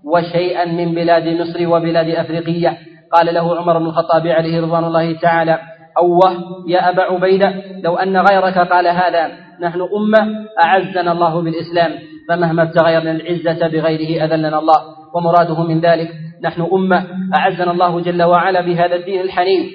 وشيئا 0.05 0.65
من 0.65 0.95
بلاد 0.95 1.27
مصر 1.27 1.67
وبلاد 1.67 2.09
أفريقية. 2.09 2.77
قال 3.11 3.33
له 3.33 3.59
عمر 3.59 3.79
بن 3.79 3.85
الخطاب 3.85 4.27
عليه 4.27 4.61
رضوان 4.61 4.83
الله 4.83 5.19
تعالى 5.19 5.59
أوه 5.97 6.35
يا 6.67 6.89
أبا 6.89 7.01
عبيدة 7.03 7.53
لو 7.83 7.95
أن 7.95 8.17
غيرك 8.17 8.57
قال 8.57 8.87
هذا 8.87 9.31
نحن 9.61 9.81
أمة 9.81 10.45
أعزنا 10.65 11.11
الله 11.11 11.41
بالإسلام 11.41 11.91
فمهما 12.29 12.63
ابتغينا 12.63 13.11
العزة 13.11 13.67
بغيره 13.67 14.25
أذلنا 14.25 14.59
الله 14.59 14.81
ومراده 15.15 15.63
من 15.63 15.79
ذلك 15.81 16.11
نحن 16.43 16.61
أمة 16.73 17.05
أعزنا 17.37 17.71
الله 17.71 18.01
جل 18.01 18.23
وعلا 18.23 18.61
بهذا 18.61 18.95
الدين 18.95 19.21
الحنيف 19.21 19.65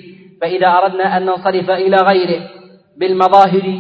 فإذا 0.41 0.69
أردنا 0.69 1.17
أن 1.17 1.27
ننصرف 1.27 1.71
إلى 1.71 1.97
غيره 1.97 2.41
بالمظاهر 2.97 3.79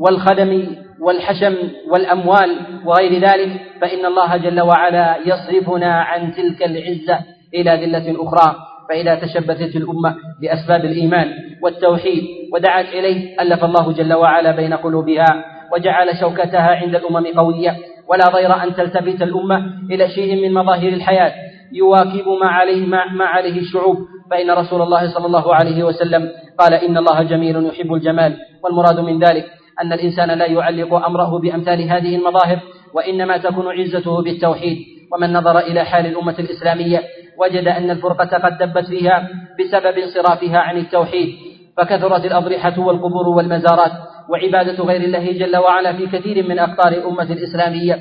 والخدم 0.00 0.66
والحشم 1.04 1.54
والأموال 1.90 2.56
وغير 2.84 3.20
ذلك 3.20 3.60
فإن 3.80 4.06
الله 4.06 4.36
جل 4.36 4.60
وعلا 4.60 5.16
يصرفنا 5.26 6.02
عن 6.02 6.32
تلك 6.34 6.62
العزة 6.62 7.18
إلى 7.54 7.70
ذلة 7.70 8.22
أخرى 8.22 8.56
فإذا 8.88 9.14
تشبثت 9.14 9.76
الأمة 9.76 10.16
بأسباب 10.42 10.84
الإيمان 10.84 11.28
والتوحيد 11.62 12.24
ودعت 12.52 12.86
إليه 12.86 13.40
ألف 13.40 13.64
الله 13.64 13.92
جل 13.92 14.14
وعلا 14.14 14.50
بين 14.50 14.74
قلوبها 14.74 15.44
وجعل 15.72 16.16
شوكتها 16.20 16.76
عند 16.76 16.94
الأمم 16.94 17.26
قوية 17.26 17.76
ولا 18.08 18.24
ضير 18.28 18.62
أن 18.62 18.74
تلتفت 18.74 19.22
الأمة 19.22 19.56
إلى 19.90 20.08
شيء 20.08 20.42
من 20.42 20.54
مظاهر 20.54 20.88
الحياة. 20.88 21.32
يواكب 21.72 22.28
ما 22.40 22.46
عليه 22.46 22.86
ما 22.86 23.24
عليه 23.24 23.60
الشعوب. 23.60 23.96
فإن 24.30 24.50
رسول 24.50 24.82
الله 24.82 25.14
صلى 25.14 25.26
الله 25.26 25.54
عليه 25.54 25.84
وسلم 25.84 26.28
قال 26.58 26.74
إن 26.74 26.96
الله 26.96 27.22
جميل 27.22 27.66
يحب 27.66 27.94
الجمال 27.94 28.36
والمراد 28.64 29.00
من 29.00 29.18
ذلك 29.18 29.44
أن 29.82 29.92
الإنسان 29.92 30.38
لا 30.38 30.46
يعلق 30.46 30.94
أمره 30.94 31.38
بأمثال 31.38 31.82
هذه 31.82 32.16
المظاهر 32.16 32.60
وإنما 32.94 33.36
تكون 33.36 33.66
عزته 33.80 34.22
بالتوحيد. 34.22 34.78
ومن 35.12 35.32
نظر 35.32 35.58
إلى 35.58 35.84
حال 35.84 36.06
الأمة 36.06 36.34
الإسلامية 36.38 37.02
وجد 37.38 37.68
أن 37.68 37.90
الفرقة 37.90 38.38
قد 38.38 38.58
دبت 38.58 38.86
فيها 38.86 39.28
بسبب 39.60 39.98
انصرافها 39.98 40.58
عن 40.58 40.76
التوحيد 40.76 41.28
فكثرت 41.76 42.24
الأضرحة 42.24 42.80
والقبور 42.80 43.28
والمزارات 43.28 43.92
وعبادة 44.30 44.84
غير 44.84 45.00
الله 45.00 45.32
جل 45.32 45.56
وعلا 45.56 45.92
في 45.92 46.06
كثير 46.06 46.48
من 46.48 46.58
أقطار 46.58 46.92
الأمة 46.92 47.32
الإسلامية. 47.32 47.98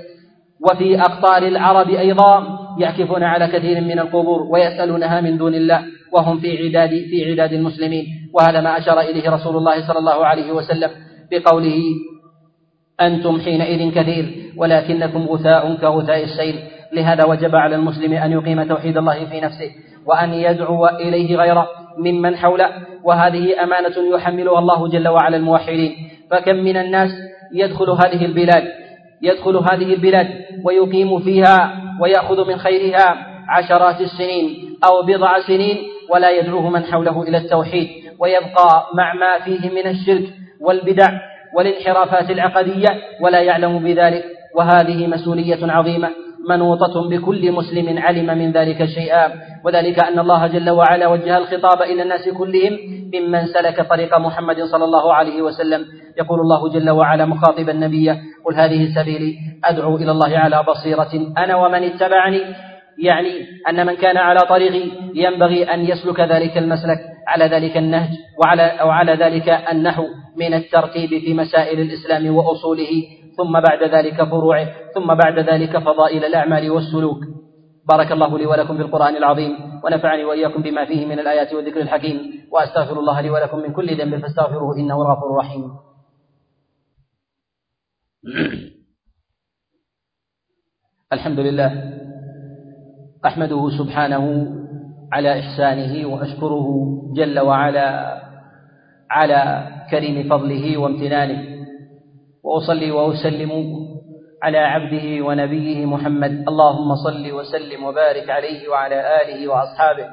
وفي 0.71 0.99
أقطار 1.01 1.47
العرب 1.47 1.89
أيضا 1.89 2.59
يعكفون 2.79 3.23
على 3.23 3.47
كثير 3.47 3.81
من 3.81 3.99
القبور 3.99 4.41
ويسألونها 4.41 5.21
من 5.21 5.37
دون 5.37 5.55
الله 5.55 5.81
وهم 6.11 6.39
في 6.39 6.57
عداد 6.65 6.89
في 6.89 7.31
عداد 7.31 7.53
المسلمين. 7.53 8.05
وهذا 8.33 8.61
ما 8.61 8.77
أشار 8.77 8.99
إليه 8.99 9.29
رسول 9.29 9.57
الله 9.57 9.87
صلى 9.87 9.99
الله 9.99 10.25
عليه 10.25 10.51
وسلم. 10.51 10.89
بقوله 11.33 11.81
أنتم 13.01 13.39
حينئذ 13.41 13.91
كثير 13.95 14.25
ولكنكم 14.57 15.25
غثاء 15.25 15.75
كغثاء 15.75 16.23
السيل. 16.23 16.55
لهذا 16.93 17.25
وجب 17.25 17.55
على 17.55 17.75
المسلم 17.75 18.13
أن 18.13 18.31
يقيم 18.31 18.63
توحيد 18.63 18.97
الله 18.97 19.25
في 19.25 19.41
نفسه 19.41 19.71
وأن 20.05 20.33
يدعو 20.33 20.87
إليه 20.87 21.35
غيره 21.35 21.67
ممن 21.97 22.37
حوله 22.37 22.69
وهذه 23.03 23.63
أمانة 23.63 24.15
يحملها 24.15 24.59
الله 24.59 24.87
جل 24.87 25.07
وعلا 25.07 25.37
الموحدين. 25.37 25.91
فكم 26.31 26.55
من 26.55 26.77
الناس 26.77 27.11
يدخل 27.53 27.89
هذه 27.89 28.25
البلاد 28.25 28.63
يدخل 29.21 29.55
هذه 29.55 29.93
البلاد 29.93 30.27
ويقيم 30.65 31.19
فيها 31.19 31.81
ويأخذ 32.01 32.47
من 32.47 32.57
خيرها 32.57 33.27
عشرات 33.49 34.01
السنين 34.01 34.77
أو 34.85 35.01
بضع 35.01 35.39
سنين 35.47 35.77
ولا 36.09 36.31
يدعوه 36.31 36.69
من 36.69 36.83
حوله 36.83 37.23
إلى 37.23 37.37
التوحيد 37.37 37.89
ويبقى 38.19 38.87
مع 38.93 39.13
ما 39.13 39.39
فيه 39.45 39.69
من 39.69 39.87
الشرك 39.87 40.23
والبدع 40.63 41.07
والانحرافات 41.55 42.29
العقدية 42.29 42.87
ولا 43.21 43.41
يعلم 43.41 43.79
بذلك 43.79 44.23
وهذه 44.55 45.07
مسؤولية 45.07 45.71
عظيمة 45.71 46.09
منوطة 46.49 47.09
بكل 47.09 47.51
مسلم 47.51 47.99
علم 47.99 48.37
من 48.37 48.51
ذلك 48.51 48.85
شيئا. 48.85 49.31
وذلك 49.65 50.03
أن 50.03 50.19
الله 50.19 50.47
جل 50.47 50.69
وعلا 50.69 51.07
وجه 51.07 51.37
الخطاب 51.37 51.81
إلى 51.81 52.01
الناس 52.03 52.29
كلهم 52.29 52.73
ممن 53.13 53.45
سلك 53.45 53.81
طريق 53.89 54.17
محمد 54.17 54.63
صلى 54.63 54.83
الله 54.83 55.13
عليه 55.13 55.41
وسلم. 55.41 55.85
يقول 56.17 56.39
الله 56.39 56.69
جل 56.69 56.89
وعلا 56.89 57.25
مخاطبا 57.25 57.71
النبي 57.71 58.09
قل 58.45 58.55
هذه 58.55 58.95
سبيلي 58.95 59.35
أدعو 59.65 59.95
إلى 59.95 60.11
الله 60.11 60.37
على 60.37 60.63
بصيرة 60.67 61.11
أنا 61.37 61.55
ومن 61.55 61.83
اتبعني. 61.83 62.41
يعني 63.03 63.45
أن 63.69 63.85
من 63.85 63.95
كان 63.95 64.17
على 64.17 64.39
طريقي 64.49 64.91
ينبغي 65.15 65.63
أن 65.63 65.79
يسلك 65.79 66.19
ذلك 66.19 66.57
المسلك. 66.57 67.12
على 67.27 67.45
ذلك 67.45 67.77
النهج 67.77 68.09
وعلى 68.39 68.63
أو 68.63 68.89
على 68.89 69.13
ذلك 69.13 69.49
النحو 69.49 70.03
من 70.37 70.53
الترتيب 70.53 71.09
في 71.09 71.33
مسائل 71.33 71.79
الإسلام 71.79 72.35
وأصوله 72.35 73.03
ثم 73.37 73.59
بعد 73.59 73.83
ذلك 73.83 74.23
فروعه 74.23 74.67
ثم 74.95 75.13
بعد 75.13 75.39
ذلك 75.39 75.77
فضائل 75.77 76.25
الأعمال 76.25 76.71
والسلوك. 76.71 77.19
بارك 77.89 78.11
الله 78.11 78.37
لي 78.37 78.45
ولكم 78.45 78.77
في 78.77 78.81
القرآن 78.81 79.15
العظيم 79.15 79.51
ونفعني 79.83 80.25
وإياكم 80.25 80.61
بما 80.61 80.85
فيه 80.85 81.05
من 81.05 81.19
الآيات 81.19 81.53
والذكر 81.53 81.81
الحكيم 81.81 82.47
وأستغفر 82.51 82.99
الله 82.99 83.21
لي 83.21 83.29
ولكم 83.29 83.59
من 83.59 83.73
كل 83.73 83.97
ذنب 83.97 84.21
فاستغفروه 84.21 84.77
إنه 84.77 84.95
الغفور 85.01 85.31
الرحيم. 85.31 85.71
الحمد 91.13 91.39
لله 91.39 91.93
أحمده 93.25 93.69
سبحانه 93.77 94.47
على 95.13 95.29
إحسانه 95.39 95.93
وأشكره 96.11 96.67
جل 97.17 97.37
وعلا 97.39 97.87
على 99.11 99.41
كريم 99.91 100.29
فضله 100.29 100.77
وامتنانه. 100.77 101.39
وأصلي 102.43 102.91
وأسلم 102.91 103.51
على 104.43 104.57
عبده 104.57 105.07
ونبيه 105.25 105.85
محمد. 105.85 106.33
اللهم 106.49 106.89
صل 107.05 107.25
وسلم 107.31 107.83
وبارك 107.83 108.27
عليه 108.29 108.61
وعلى 108.69 108.97
آله 109.21 109.39
وأصحابه 109.47 110.07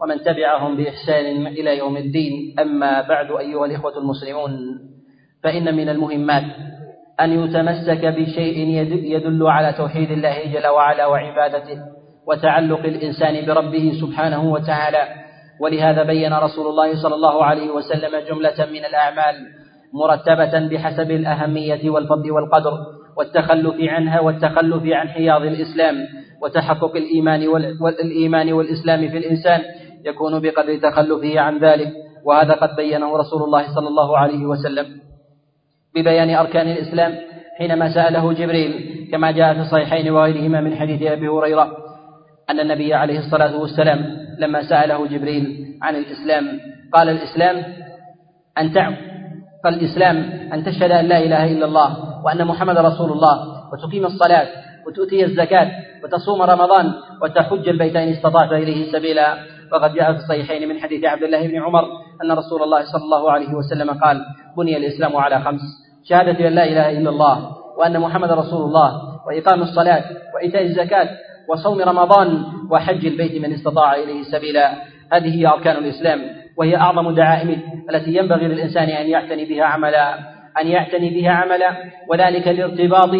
ومن 0.00 0.16
تبعهم 0.22 0.76
بإحسان 0.76 1.46
إلى 1.46 1.78
يوم 1.78 1.96
الدين. 1.96 2.34
أما 2.60 3.02
بعد 3.08 3.28
أيها 3.30 3.64
الإخوة 3.66 3.98
المسلمون 3.98 4.52
فإن 5.42 5.66
من 5.76 5.88
المهمات 5.88 6.44
أن 7.20 7.30
يتمسك 7.44 8.02
بشيء 8.06 8.58
يدل 9.14 9.46
على 9.46 9.72
توحيد 9.72 10.10
الله 10.10 10.36
جل 10.54 10.66
وعلا 10.66 11.06
وعبادته. 11.06 11.78
وتعلق 12.26 12.80
الإنسان 12.80 13.46
بربه 13.46 13.92
سبحانه 14.00 14.52
وتعالى. 14.52 15.08
ولهذا 15.60 16.02
بين 16.02 16.34
رسول 16.34 16.66
الله 16.66 17.02
صلى 17.02 17.14
الله 17.14 17.44
عليه 17.44 17.70
وسلم 17.70 18.10
جملة 18.28 18.66
من 18.72 18.84
الأعمال 18.84 19.34
مرتبة 19.94 20.68
بحسب 20.68 21.10
الأهمية 21.10 21.90
والفضل 21.90 22.30
والقدر 22.30 22.72
والتخلف 23.16 23.74
عنها 23.80 24.20
والتخلف 24.20 24.82
عن 24.86 25.08
حياض 25.08 25.42
الإسلام 25.42 25.96
وتحقق 26.42 26.96
الإيمان 26.96 27.48
والإيمان 27.80 28.52
والإسلام 28.52 29.08
في 29.08 29.18
الإنسان 29.18 29.60
يكون 30.04 30.40
بقدر 30.40 30.76
تخلفه 30.76 31.40
عن 31.40 31.58
ذلك. 31.58 31.92
وهذا 32.24 32.54
قد 32.54 32.76
بينه 32.76 33.16
رسول 33.16 33.42
الله 33.42 33.74
صلى 33.74 33.88
الله 33.88 34.18
عليه 34.18 34.46
وسلم. 34.46 34.86
ببيان 35.94 36.30
أركان 36.30 36.66
الإسلام 36.68 37.14
حينما 37.58 37.94
سأله 37.94 38.32
جبريل 38.32 38.72
كما 39.12 39.30
جاء 39.30 39.54
في 39.54 39.60
الصحيحين 39.60 40.10
وغيرهما 40.10 40.60
من 40.60 40.76
حديث 40.76 41.02
أبي 41.02 41.28
هريرة 41.28 41.83
أن 42.50 42.60
النبي 42.60 42.94
عليه 42.94 43.18
الصلاة 43.18 43.56
والسلام 43.56 44.16
لما 44.38 44.62
سأله 44.68 45.06
جبريل 45.06 45.66
عن 45.82 45.96
الإسلام 45.96 46.60
قال 46.92 47.08
الإسلام 47.08 47.64
أن 48.58 48.72
تعبد 48.72 48.96
فالإسلام 49.64 50.16
أن 50.52 50.64
تشهد 50.64 50.90
أن 50.90 51.04
لا 51.04 51.18
إله 51.18 51.52
إلا 51.52 51.66
الله 51.66 51.90
وأن 52.24 52.44
محمد 52.46 52.78
رسول 52.78 53.12
الله 53.12 53.36
وتقيم 53.72 54.06
الصلاة 54.06 54.46
وتؤتي 54.86 55.24
الزكاة 55.24 55.70
وتصوم 56.04 56.42
رمضان 56.42 56.92
وتحج 57.22 57.68
البيت 57.68 57.96
إن 57.96 58.08
استطعت 58.08 58.52
إليه 58.52 58.92
سبيلا. 58.92 59.36
وقد 59.72 59.94
جاء 59.94 60.12
في 60.12 60.18
الصحيحين 60.18 60.68
من 60.68 60.78
حديث 60.80 61.04
عبد 61.04 61.22
الله 61.22 61.46
بن 61.48 61.62
عمر 61.62 61.84
أن 62.24 62.32
رسول 62.32 62.62
الله 62.62 62.84
صلى 62.92 63.04
الله 63.04 63.32
عليه 63.32 63.54
وسلم 63.54 63.90
قال 63.90 64.20
بني 64.56 64.76
الإسلام 64.76 65.16
على 65.16 65.40
خمس 65.40 65.60
شهادة 66.04 66.48
أن 66.48 66.52
لا 66.52 66.64
إله 66.64 66.90
إلا 66.90 67.10
الله 67.10 67.50
وأن 67.78 68.00
محمد 68.00 68.30
رسول 68.30 68.62
الله 68.66 68.90
وإقام 69.26 69.62
الصلاة 69.62 70.04
وإيتاء 70.34 70.62
الزكاة 70.62 71.08
وصوم 71.48 71.80
رمضان 71.80 72.44
وحج 72.70 73.06
البيت 73.06 73.42
من 73.42 73.52
استطاع 73.52 73.94
إليه 73.94 74.22
سبيلا. 74.22 74.74
هذه 75.12 75.40
هي 75.40 75.46
أركان 75.46 75.76
الإسلام 75.76 76.20
وهي 76.58 76.76
أعظم 76.76 77.14
دعائم 77.14 77.60
التي 77.90 78.16
ينبغي 78.16 78.48
للإنسان 78.48 78.88
أن 78.88 79.06
يعتني 79.06 79.44
بها 79.44 79.64
عملا 79.64 80.34
أن 80.60 80.66
يعتني 80.66 81.10
بها 81.10 81.30
عملا 81.30 81.76
وذلك 82.08 82.48
لارتباط 82.48 83.10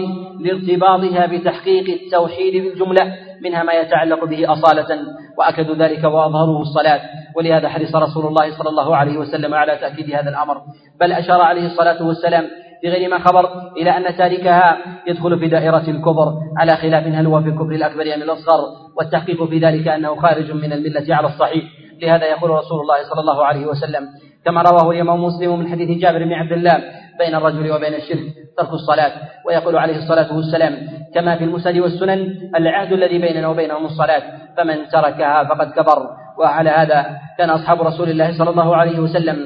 لارتباطها 0.41 1.27
بتحقيق 1.27 2.03
التوحيد 2.03 2.63
بالجملة 2.63 3.15
منها 3.43 3.63
ما 3.63 3.73
يتعلق 3.73 4.25
به 4.25 4.53
أصالة 4.53 4.99
وأكد 5.39 5.71
ذلك 5.83 6.05
وأظهره 6.05 6.61
الصلاة. 6.61 7.01
ولهذا 7.37 7.69
حرص 7.69 7.95
رسول 7.97 8.27
الله 8.27 8.59
صلى 8.59 8.69
الله 8.69 8.97
عليه 8.97 9.19
وسلم 9.19 9.55
على 9.55 9.77
تأكيد 9.77 10.15
هذا 10.15 10.31
الأمر. 10.31 10.63
بل 11.01 11.13
أشار 11.13 11.41
عليه 11.41 11.67
الصلاة 11.67 12.07
والسلام 12.07 12.45
في 12.85 12.91
غير 12.91 13.11
ما 13.11 13.19
خبر 13.19 13.73
إلى 13.77 13.91
أن 13.91 14.17
تاركها 14.17 14.79
يدخل 15.07 15.39
في 15.39 15.49
دائرة 15.49 15.85
الكفر 15.89 16.33
على 16.59 16.77
خلاف 16.77 17.07
هل 17.07 17.27
هو 17.27 17.43
في 17.43 17.49
الكفر 17.49 17.71
الأكبر 17.71 18.15
أم 18.15 18.23
الأصغر 18.23 18.61
والتحقيق 18.97 19.45
في 19.45 19.59
ذلك 19.59 19.89
أنه 19.89 20.17
خارج 20.17 20.53
من 20.53 20.73
الملة 20.73 21.15
على 21.15 21.27
الصحيح. 21.27 21.65
لهذا 22.03 22.27
يقول 22.27 22.51
رسول 22.51 22.81
الله 22.81 23.03
صلى 23.11 23.21
الله 23.21 23.45
عليه 23.45 23.67
وسلم 23.67 24.09
كما 24.45 24.63
رواه 24.63 24.91
الإمام 24.91 25.25
مسلم 25.25 25.59
من 25.59 25.69
حديث 25.69 25.99
جابر 25.99 26.25
بن 26.25 26.33
عبد 26.33 26.53
الله 26.53 26.83
بين 27.19 27.35
الرجل 27.35 27.73
وبين 27.73 27.95
الشرك 27.95 28.33
ترك 28.59 28.73
الصلاة. 28.73 29.13
ويقول 29.47 29.77
عليه 29.77 29.97
الصلاة 29.97 30.37
والسلام 30.37 30.77
كما 31.15 31.37
في 31.37 31.45
المسند 31.45 31.79
والسنن 31.79 32.51
العهد 32.57 32.93
الذي 32.93 33.19
بيننا 33.19 33.49
وبينهم 33.49 33.85
الصلاة 33.85 34.23
فمن 34.57 34.89
تركها 34.93 35.45
فقد 35.45 35.71
كفر. 35.71 35.99
وعلى 36.39 36.71
هذا 36.71 37.07
كان 37.39 37.51
أصحاب 37.51 37.83
رسول 37.83 38.11
الله 38.11 38.39
صلى 38.39 38.51
الله 38.51 38.77
عليه 38.77 38.99
وسلم 38.99 39.37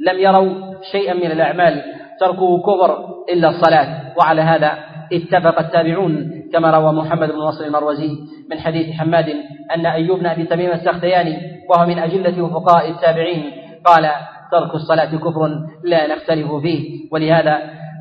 لم 0.00 0.18
يروا 0.18 0.74
شيئا 0.92 1.14
من 1.14 1.30
الأعمال. 1.30 1.95
تركه 2.20 2.62
كفر 2.62 2.90
إلا 3.32 3.48
الصلاة. 3.48 3.88
وعلى 4.18 4.42
هذا 4.42 4.78
اتفق 5.12 5.58
التابعون 5.58 6.42
كما 6.52 6.70
روى 6.70 6.92
محمد 6.92 7.28
بن 7.28 7.38
نصر 7.38 7.64
المروزي 7.64 8.10
من 8.50 8.58
حديث 8.58 8.96
حماد 8.96 9.28
أن 9.74 9.86
أيوب 9.86 10.18
بن 10.18 10.26
أبي 10.26 10.44
تميم 10.44 10.70
السختياني 10.70 11.36
وهو 11.70 11.86
من 11.86 11.98
أجلة 11.98 12.42
وفقاء 12.42 12.90
التابعين 12.90 13.52
قال 13.84 14.10
ترك 14.52 14.74
الصلاة 14.74 15.16
كفر 15.16 15.48
لا 15.84 16.14
نختلف 16.14 16.54
فيه. 16.54 17.08
ولهذا 17.12 17.58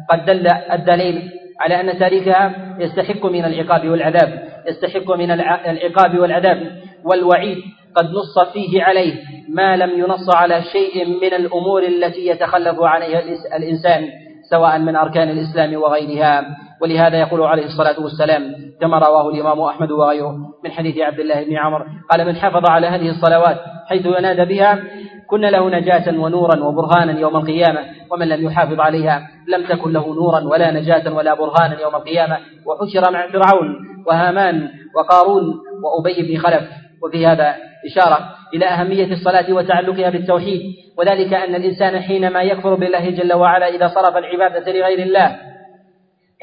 قد 0.09 0.25
دل 0.25 0.47
الدليل 0.47 1.31
على 1.59 1.81
أن 1.81 1.99
تاركها 1.99 2.55
يستحق 2.79 3.25
من 3.25 3.45
العقاب 3.45 3.89
والعذاب 3.89 4.43
يستحق 4.67 5.15
من 5.15 5.31
العقاب 5.31 6.19
والعذاب 6.19 6.71
والوعيد 7.05 7.57
قد 7.95 8.05
نص 8.05 8.39
فيه 8.53 8.83
عليه. 8.83 9.13
ما 9.55 9.75
لم 9.75 9.99
ينص 9.99 10.35
على 10.35 10.61
شيء 10.61 11.05
من 11.21 11.33
الأمور 11.33 11.83
التي 11.83 12.27
يتخلف 12.27 12.81
عليها 12.81 13.19
الإنسان 13.57 14.09
سواء 14.49 14.79
من 14.79 14.95
أركان 14.95 15.29
الإسلام 15.29 15.81
وغيرها. 15.81 16.45
ولهذا 16.81 17.19
يقول 17.19 17.41
عليه 17.41 17.65
الصلاة 17.65 18.03
والسلام 18.03 18.55
كما 18.81 18.99
رواه 18.99 19.29
الإمام 19.29 19.61
أحمد 19.61 19.91
وغيره 19.91 20.35
من 20.63 20.71
حديث 20.71 20.97
عبد 20.97 21.19
الله 21.19 21.43
بن 21.43 21.57
عمر 21.57 21.85
قال 22.11 22.25
من 22.25 22.35
حافظ 22.35 22.69
على 22.69 22.87
هذه 22.87 23.09
الصلوات 23.09 23.57
حيث 23.89 24.05
ينادى 24.05 24.45
بها 24.45 24.79
كن 25.29 25.41
له 25.41 25.69
نجاة 25.69 26.19
ونورا 26.19 26.63
وبرهانا 26.63 27.19
يوم 27.19 27.35
القيامة 27.37 27.79
ومن 28.11 28.27
لم 28.27 28.45
يحافظ 28.45 28.79
عليها 28.79 29.27
لم 29.47 29.65
تكن 29.65 29.91
له 29.91 30.15
نورا 30.15 30.43
ولا 30.43 30.71
نجاة 30.71 31.13
ولا 31.13 31.33
برهانا 31.33 31.81
يوم 31.81 31.95
القيامة. 31.95 32.37
وحشر 32.65 33.11
مع 33.11 33.27
فرعون 33.27 33.67
وهامان 34.07 34.69
وقارون 34.95 35.43
وأبي 35.83 36.33
بن 36.33 36.37
خلف. 36.41 36.63
وفي 37.03 37.27
هذا 37.27 37.55
إشارة 37.85 38.34
إلى 38.55 38.65
أهمية 38.65 39.13
الصلاة 39.13 39.53
وتعلقها 39.53 40.09
بالتوحيد 40.09 40.61
وذلك 40.97 41.33
أن 41.33 41.55
الإنسان 41.55 41.99
حينما 41.99 42.41
يكفر 42.41 42.75
بالله 42.75 43.09
جل 43.09 43.33
وعلا 43.33 43.67
إذا 43.67 43.87
صرف 43.87 44.17
العبادة 44.17 44.71
لغير 44.71 44.99
الله 44.99 45.35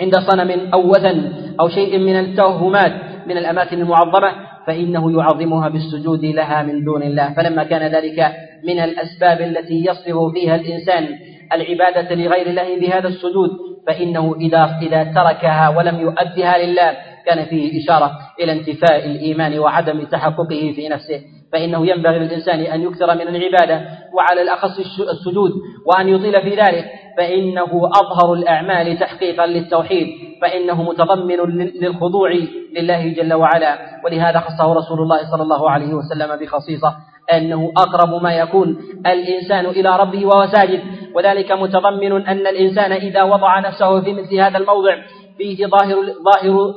عند 0.01 0.17
صنم 0.17 0.73
أو 0.75 0.91
وثن 0.91 1.33
أو 1.61 1.69
شيء 1.69 1.99
من 1.99 2.19
التوهمات 2.19 2.93
من 3.27 3.37
الأماكن 3.37 3.81
المعظمة 3.81 4.33
فإنه 4.67 5.13
يعظمها 5.19 5.69
بالسجود 5.69 6.25
لها 6.25 6.63
من 6.63 6.85
دون 6.85 7.03
الله. 7.03 7.35
فلما 7.35 7.65
كان 7.65 7.93
ذلك 7.93 8.33
من 8.65 8.81
الأسباب 8.81 9.41
التي 9.41 9.85
يصرف 9.85 10.33
فيها 10.33 10.55
الإنسان 10.55 11.09
العبادة 11.53 12.15
لغير 12.15 12.47
الله 12.47 12.81
بهذا 12.81 13.09
السجود 13.09 13.51
فإنه 13.87 14.35
إذا 14.41 14.79
إذا 14.83 15.05
تركها 15.05 15.69
ولم 15.69 16.01
يؤدها 16.01 16.59
لله 16.67 16.97
كان 17.27 17.45
فيه 17.45 17.85
إشارة 17.85 18.19
إلى 18.41 18.53
انتفاء 18.53 19.07
الإيمان 19.07 19.59
وعدم 19.59 20.05
تحققه 20.05 20.73
في 20.77 20.89
نفسه. 20.89 21.21
فإنه 21.53 21.87
ينبغي 21.87 22.19
للإنسان 22.19 22.61
أن 22.61 22.83
يكثر 22.83 23.15
من 23.15 23.29
العبادة 23.37 23.89
وعلى 24.15 24.43
الأخص 24.43 24.79
السجود 25.01 25.53
وأن 25.87 26.09
يطيل 26.09 26.43
في 26.43 26.51
ذلك. 26.51 26.85
فإنه 27.19 27.91
أظهر 28.01 28.33
الأعمال 28.35 28.99
تحقيقا 28.99 29.47
للتوحيد 29.47 30.07
فإنه 30.43 30.83
متضمن 30.83 31.37
للخضوع 31.83 32.31
لله 32.77 33.09
جل 33.09 33.33
وعلا. 33.35 33.79
ولهذا 34.05 34.39
خصه 34.41 34.73
رسول 34.73 35.01
الله 35.01 35.31
صلى 35.31 35.43
الله 35.43 35.71
عليه 35.71 35.95
وسلم 35.95 36.37
بخصيصة 36.37 36.97
أنه 37.33 37.73
أقرب 37.79 38.23
ما 38.23 38.33
يكون 38.33 38.79
الإنسان 39.07 39.67
إلى 39.67 39.97
ربه 39.97 40.27
وهو 40.27 40.47
ساجد. 40.47 40.81
وذلك 41.15 41.53
متضمن 41.53 42.27
أن 42.27 42.47
الإنسان 42.47 42.93
إذا 42.93 43.23
وضع 43.23 43.61
نفسه 43.61 44.01
في 44.01 44.13
مثل 44.13 44.35
هذا 44.37 44.59
الموضع 44.59 44.97
فيه 45.39 45.67
ظاهر 45.67 45.97
ظاهر 46.25 46.75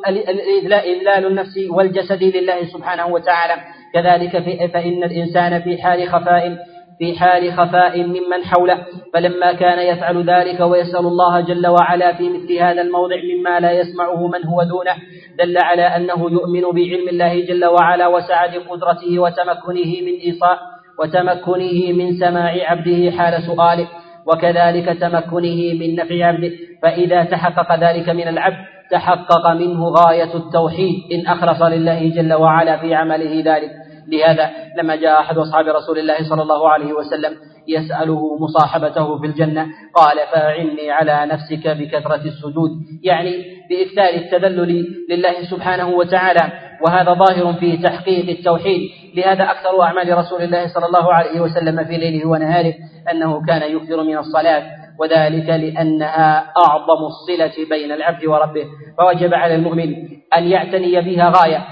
إذلال 0.68 1.26
النفس 1.26 1.58
والجسد 1.70 2.24
لله 2.24 2.64
سبحانه 2.74 3.08
وتعالى. 3.08 3.56
كذلك 3.96 4.32
فإن 4.74 5.04
الإنسان 5.04 5.62
في 5.62 5.82
حال 5.82 6.08
خفاء 6.10 6.58
في 7.00 7.20
حال 7.20 7.54
خفاء 7.54 8.04
ممن 8.04 8.44
حوله 8.44 8.78
فلما 9.14 9.54
كان 9.54 9.80
يفعل 9.80 10.30
ذلك 10.30 10.60
ويسأل 10.60 11.06
الله 11.06 11.42
جل 11.42 11.68
وعلا 11.68 12.14
في 12.14 12.30
مثل 12.30 12.54
هذا 12.54 12.82
الموضع 12.82 13.16
مما 13.36 13.60
لا 13.60 13.72
يسمعه 13.72 14.28
من 14.28 14.46
هو 14.46 14.64
دونه 14.64 14.96
دل 15.40 15.58
على 15.58 15.82
أنه 15.82 16.32
يؤمن 16.32 16.62
بعلم 16.62 17.10
الله 17.10 17.46
جل 17.46 17.66
وعلا 17.66 18.08
وسعة 18.08 18.54
قدرته 18.70 19.20
وتمكنه 19.20 19.92
من 20.02 20.16
إيصاء 20.26 20.60
وتمكنه 21.00 21.92
من 21.92 22.20
سماع 22.20 22.54
عبده 22.70 23.12
حال 23.12 23.44
سؤاله 23.44 23.88
وكذلك 24.28 24.86
تمكنه 25.00 25.74
من 25.74 25.96
نفع 25.96 26.26
عبده. 26.26 26.52
فإذا 26.82 27.24
تحقق 27.24 27.76
ذلك 27.80 28.10
من 28.10 28.28
العبد 28.28 28.58
تحقق 28.92 29.52
منه 29.52 29.88
غاية 29.88 30.36
التوحيد 30.36 30.96
إن 31.14 31.28
أخلص 31.28 31.62
لله 31.62 32.10
جل 32.16 32.34
وعلا 32.34 32.78
في 32.78 32.94
عمله 32.96 33.44
ذلك. 33.46 33.85
لهذا 34.08 34.50
لما 34.78 34.96
جاء 34.96 35.20
أحد 35.20 35.38
أصحاب 35.38 35.66
رسول 35.68 36.00
الله 36.00 36.30
صلى 36.30 36.42
الله 36.42 36.70
عليه 36.70 36.94
وسلم 36.94 37.34
يسأله 37.68 38.38
مصاحبته 38.38 39.18
في 39.20 39.26
الجنة 39.26 39.68
قال 39.94 40.18
فأعني 40.34 40.92
على 40.92 41.26
نفسك 41.34 41.68
بكثرة 41.68 42.22
السجود. 42.26 42.70
يعني 43.04 43.46
بإكثار 43.70 44.22
التذلل 44.22 44.86
لله 45.10 45.44
سبحانه 45.52 45.90
وتعالى 45.90 46.52
وهذا 46.82 47.14
ظاهر 47.14 47.54
في 47.54 47.78
تحقيق 47.78 48.30
التوحيد. 48.30 48.82
لهذا 49.16 49.44
أكثر 49.44 49.82
أعمال 49.82 50.18
رسول 50.18 50.42
الله 50.42 50.68
صلى 50.68 50.86
الله 50.86 51.14
عليه 51.14 51.40
وسلم 51.40 51.84
في 51.84 51.98
ليله 51.98 52.28
ونهاره 52.28 52.74
أنه 53.12 53.46
كان 53.46 53.76
يكثر 53.76 54.04
من 54.04 54.18
الصلاة 54.18 54.64
وذلك 55.00 55.50
لأنها 55.50 56.52
أعظم 56.68 57.06
الصلة 57.06 57.70
بين 57.70 57.92
العبد 57.92 58.26
وربه. 58.26 58.66
فوجب 58.98 59.34
على 59.34 59.56
المؤمن 59.56 59.96
أن 60.38 60.44
يعتني 60.44 61.02
بها 61.02 61.30
غاية 61.36 61.66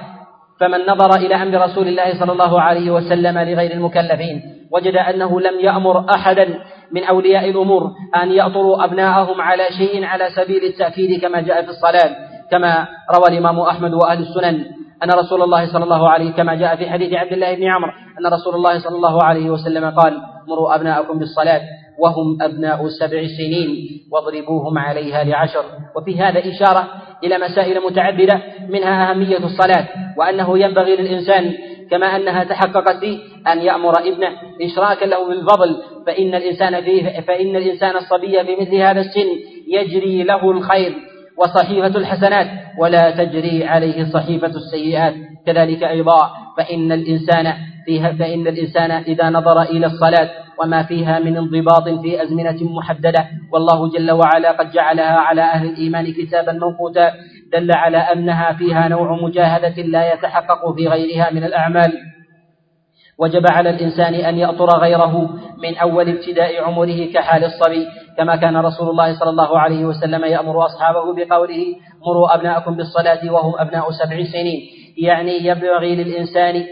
فمن 0.63 0.85
نظر 0.89 1.15
إلى 1.15 1.35
أمر 1.35 1.61
رسول 1.61 1.87
الله 1.87 2.19
صلى 2.19 2.31
الله 2.31 2.61
عليه 2.61 2.91
وسلم 2.91 3.37
لغير 3.37 3.71
المكلفين 3.71 4.41
وجد 4.71 4.95
أنه 4.95 5.41
لم 5.41 5.59
يأمر 5.59 6.05
أحدا 6.15 6.59
من 6.91 7.03
أولياء 7.03 7.49
الأمور 7.49 7.91
أن 8.23 8.31
يأطروا 8.31 8.83
أبناءهم 8.85 9.41
على 9.41 9.63
شيء 9.77 10.03
على 10.03 10.29
سبيل 10.35 10.63
التأكيد 10.63 11.21
كما 11.21 11.41
جاء 11.41 11.63
في 11.63 11.69
الصلاة 11.69 12.15
كما 12.51 12.87
روى 13.15 13.27
الإمام 13.27 13.59
أحمد 13.59 13.93
وأهل 13.93 14.19
السنن 14.19 14.65
أن 15.03 15.09
رسول 15.19 15.41
الله 15.41 15.73
صلى 15.73 15.83
الله 15.83 16.09
عليه 16.09 16.31
كما 16.31 16.55
جاء 16.55 16.75
في 16.75 16.89
حديث 16.89 17.13
عبد 17.13 17.33
الله 17.33 17.55
بن 17.55 17.63
عمرو 17.63 17.91
أن 18.19 18.33
رسول 18.33 18.55
الله 18.55 18.79
صلى 18.79 18.95
الله 18.95 19.23
عليه 19.23 19.49
وسلم 19.49 19.89
قال 19.89 20.21
مروا 20.47 20.75
أبناءكم 20.75 21.19
بالصلاة 21.19 21.61
وهم 21.99 22.41
أبناء 22.41 22.87
سبع 22.99 23.23
سنين 23.37 23.69
واضربوهم 24.11 24.77
عليها 24.77 25.23
لعشر. 25.23 25.63
وفي 25.97 26.21
هذا 26.21 26.39
إشارة 26.39 26.87
إلى 27.23 27.37
مسائل 27.37 27.81
متعددة 27.85 28.41
منها 28.69 29.11
أهمية 29.11 29.37
الصلاة 29.37 29.87
وأنه 30.17 30.59
ينبغي 30.59 30.95
للإنسان 30.95 31.53
كما 31.91 32.15
أنها 32.15 32.43
تحققت 32.43 32.99
فيه 32.99 33.19
أن 33.47 33.61
يأمر 33.61 33.93
ابنه 33.99 34.29
إشراكا 34.61 35.05
له 35.05 35.27
بالفضل 35.27 35.77
فإن 36.05 36.35
الإنسان 36.35 36.81
فيه 36.81 37.19
فإن 37.19 37.55
الإنسان 37.55 37.95
الصبي 37.95 38.43
في 38.43 38.55
مثل 38.61 38.75
هذا 38.75 38.99
السن 38.99 39.27
يجري 39.67 40.23
له 40.23 40.51
الخير 40.51 40.93
وصحيفة 41.37 41.97
الحسنات 41.97 42.47
ولا 42.79 43.11
تجري 43.11 43.65
عليه 43.65 44.05
صحيفة 44.13 44.47
السيئات. 44.47 45.13
كذلك 45.45 45.83
أيضا 45.83 46.31
فإن 46.57 46.91
الإنسان 46.91 47.53
فيها 47.85 48.11
فإن 48.11 48.47
الإنسان 48.47 48.91
إذا 48.91 49.29
نظر 49.29 49.61
إلى 49.61 49.85
الصلاة 49.85 50.29
وما 50.59 50.83
فيها 50.83 51.19
من 51.19 51.37
انضباط 51.37 51.89
في 52.01 52.23
أزمنة 52.23 52.57
محددة. 52.61 53.27
والله 53.53 53.89
جل 53.89 54.11
وعلا 54.11 54.51
قد 54.51 54.71
جعلها 54.71 55.17
على 55.17 55.41
أهل 55.41 55.69
الإيمان 55.69 56.13
كتابا 56.13 56.51
موقوتا. 56.51 57.11
دل 57.53 57.71
على 57.71 57.97
أنها 57.97 58.53
فيها 58.53 58.87
نوع 58.87 59.23
مجاهدة 59.23 59.81
لا 59.81 60.13
يتحقق 60.13 60.75
في 60.75 60.87
غيرها 60.87 61.31
من 61.31 61.43
الأعمال. 61.43 61.91
وجب 63.17 63.43
على 63.51 63.69
الإنسان 63.69 64.13
أن 64.13 64.37
يأطر 64.37 64.79
غيره 64.79 65.29
من 65.63 65.77
أول 65.77 66.09
ابتداء 66.09 66.63
عمره 66.63 67.05
كحال 67.13 67.43
الصبي. 67.43 67.87
كما 68.17 68.35
كان 68.35 68.57
رسول 68.57 68.89
الله 68.89 69.19
صلى 69.19 69.29
الله 69.29 69.59
عليه 69.59 69.85
وسلم 69.85 70.25
يأمر 70.25 70.65
أصحابه 70.65 71.13
بقوله 71.15 71.65
مروا 72.07 72.35
أبناءكم 72.35 72.75
بالصلاة 72.75 73.31
وهم 73.31 73.53
أبناء 73.57 73.91
سبع 73.91 74.23
سنين. 74.23 74.59
يعني 74.97 75.45
ينبغي 75.47 75.95
للإنسان 75.95 76.63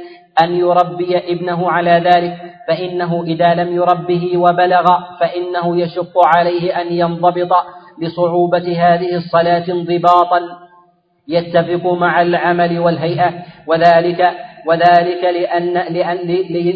أن 0.44 0.56
يربي 0.56 1.18
ابنه 1.18 1.72
على 1.72 1.92
ذلك 1.92 2.38
فإنه 2.68 3.24
إذا 3.24 3.54
لم 3.54 3.76
يربه 3.76 4.38
وبلغ 4.38 4.86
فإنه 5.20 5.82
يشق 5.82 6.14
عليه 6.36 6.82
أن 6.82 6.94
ينضبط 6.94 7.52
لصعوبة 8.02 8.68
هذه 8.78 9.16
الصلاة 9.16 9.66
انضباطا. 9.70 10.40
يتفق 11.28 11.94
مع 11.94 12.22
العمل 12.22 12.80
والهيئة 12.80 13.34
وذلك 13.68 14.32
وذلك 14.68 15.24
لأن, 15.24 15.74
لأن 15.74 16.18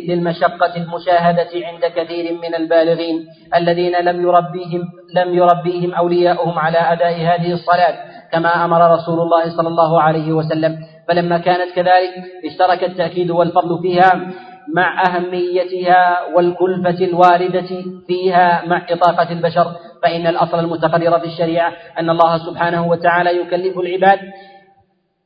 للمشقة 0.07 0.75
المشاهدة 0.75 1.49
عند 1.65 1.85
كثير 1.95 2.33
من 2.33 2.55
البالغين 2.55 3.25
الذين 3.55 3.95
لم 3.95 4.21
يربيهم 4.21 4.81
لم 5.15 5.33
يربيهم 5.33 5.93
أولياؤهم 5.93 6.59
على 6.59 6.77
أداء 6.77 7.13
هذه 7.13 7.53
الصلاة 7.53 7.95
كما 8.31 8.65
أمر 8.65 8.93
رسول 8.93 9.19
الله 9.19 9.57
صلى 9.57 9.67
الله 9.67 10.01
عليه 10.01 10.33
وسلم. 10.33 10.77
فلما 11.07 11.37
كانت 11.37 11.75
كذلك 11.75 12.13
اشترك 12.45 12.83
التأكيد 12.83 13.31
والفضل 13.31 13.81
فيها 13.81 14.31
مع 14.75 15.03
أهميتها 15.07 16.17
والكلفة 16.35 17.05
الواردة 17.05 17.83
فيها 18.07 18.65
مع 18.65 18.85
إطاقة 18.89 19.31
البشر 19.31 19.65
فإن 20.03 20.27
الأصل 20.27 20.59
المتقرر 20.59 21.19
في 21.19 21.25
الشريعة 21.25 21.73
أن 21.99 22.09
الله 22.09 22.37
سبحانه 22.37 22.87
وتعالى 22.87 23.41
يكلف 23.41 23.77
العباد 23.77 24.19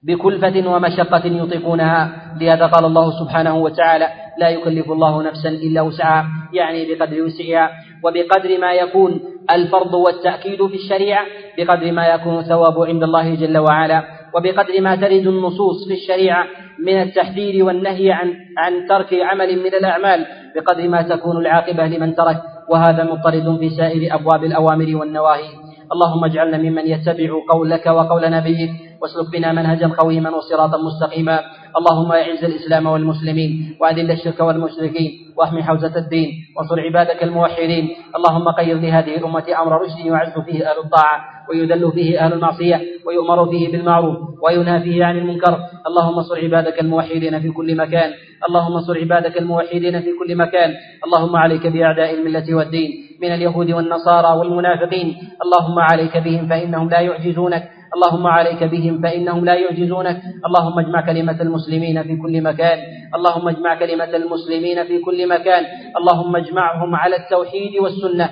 بكلفة 0.04 0.70
ومشقة 0.70 1.26
يطيقونها 1.26 2.12
لهذا 2.42 2.66
قال 2.66 2.86
الله 2.86 3.20
سبحانه 3.20 3.58
وتعالى 3.58 4.10
لا 4.38 4.50
يكلف 4.50 4.92
الله 4.92 5.24
نفسا 5.24 5.50
إلا 5.50 5.82
وسعها 5.82 6.26
يعني 6.54 6.96
بقدر 6.96 7.22
وسعها. 7.22 7.72
وبقدر 8.04 8.58
ما 8.58 8.74
يكون 8.74 9.22
الفرض 9.52 9.94
والتأكيد 9.94 10.68
في 10.68 10.76
الشريعة 10.76 11.26
بقدر 11.58 11.92
ما 11.92 12.08
يكون 12.08 12.42
ثواب 12.42 12.82
عند 12.84 13.04
الله 13.04 13.36
جل 13.36 13.58
وعلا. 13.58 14.19
وبقدر 14.36 14.82
ما 14.82 14.96
ترد 14.96 15.28
النصوص 15.28 15.88
في 15.88 15.94
الشريعة 15.94 16.46
من 16.80 17.02
التحذير 17.02 17.66
والنهي 17.66 18.12
عن 18.12 18.34
عن 18.58 18.88
ترك 18.90 19.14
عمل 19.14 19.60
من 19.60 19.74
الأعمال 19.74 20.26
بقدر 20.56 20.88
ما 20.90 21.02
تكون 21.02 21.38
العاقبة 21.38 21.86
لمن 21.88 22.16
ترك 22.16 22.38
وهذا 22.70 23.04
مضطرد 23.04 23.58
في 23.60 23.70
سائر 23.70 24.16
أبواب 24.16 24.44
الأوامر 24.44 24.96
والنواهي. 24.96 25.50
اللهم 25.94 26.26
اجعلنا 26.26 26.58
ممن 26.58 26.88
يتبع 26.88 27.30
قولك 27.50 27.86
وقول 27.88 28.32
نبيك 28.32 28.70
واسلك 29.02 29.32
بنا 29.34 29.52
منهجا 29.52 29.88
قويما 29.88 30.30
وصراطا 30.30 30.78
مستقيما. 30.78 31.40
اللهم 31.78 32.12
أعز 32.12 32.44
الإسلام 32.44 32.86
والمسلمين 32.88 33.78
وأذل 33.82 34.12
الشرك 34.12 34.40
والمشركين 34.40 35.12
وأحمي 35.38 35.64
حوزة 35.64 35.96
الدين 35.98 36.30
وانصر 36.58 36.80
عبادك 36.80 37.24
الموحدين. 37.24 37.90
اللهم 38.16 38.48
قير 38.50 38.78
لهذه 38.78 39.16
الأمة 39.18 39.46
أمر 39.62 39.82
رشد 39.82 40.06
يعز 40.06 40.34
فيه 40.46 40.70
أهل 40.72 40.78
الطاعة. 40.86 41.18
ويذل 41.50 41.92
فيه 41.92 42.20
أهل 42.26 42.34
المعصية 42.34 42.82
ويؤمر 43.06 43.50
فيه 43.50 43.72
بالمعروف 43.72 44.18
وينهى 44.44 44.80
فيه 44.82 45.06
عن 45.06 45.18
المنكر. 45.18 45.60
اللهم 45.88 46.18
انصر 46.18 46.38
عبادك 46.38 46.82
الموحدين 46.82 47.40
في 47.40 47.50
كل 47.50 47.76
مكان. 47.76 48.12
اللهم 48.50 48.74
انصر 48.74 48.98
عبادك 48.98 49.38
الموحدين 49.38 50.02
في 50.02 50.10
كل 50.20 50.36
مكان. 50.36 50.74
اللهم 51.06 51.36
عليك 51.36 51.68
بأعداء 51.68 52.14
الملة 52.14 52.56
والدين 52.56 52.92
من 53.22 53.32
اليهود 53.34 53.72
والنصارى 53.72 54.40
والمنافقين. 54.40 55.08
اللهم 55.46 55.80
عليك 55.80 56.18
بهم 56.18 56.48
فإنهم 56.48 56.90
لا 56.90 57.00
يعجزونك. 57.00 57.64
اللهم 57.96 58.28
عليك 58.28 58.64
بهم 58.64 59.02
فإنهم 59.02 59.46
لا 59.46 59.56
يعجزونك. 59.56 60.18
اللهم 60.48 60.80
اجمع 60.80 61.06
كلمة 61.06 61.42
المسلمين 61.42 62.04
في 62.04 62.16
كل 62.16 62.42
مكان. 62.44 62.78
اللهم 63.16 63.48
اجمع 63.48 63.80
كلمة 63.80 64.16
المسلمين 64.16 64.84
في 64.84 65.00
كل 65.00 65.30
مكان. 65.30 65.64
اللهم 65.98 66.36
اجمعهم 66.36 66.96
على 66.96 67.16
التوحيد 67.16 67.74
والسنة. 67.84 68.30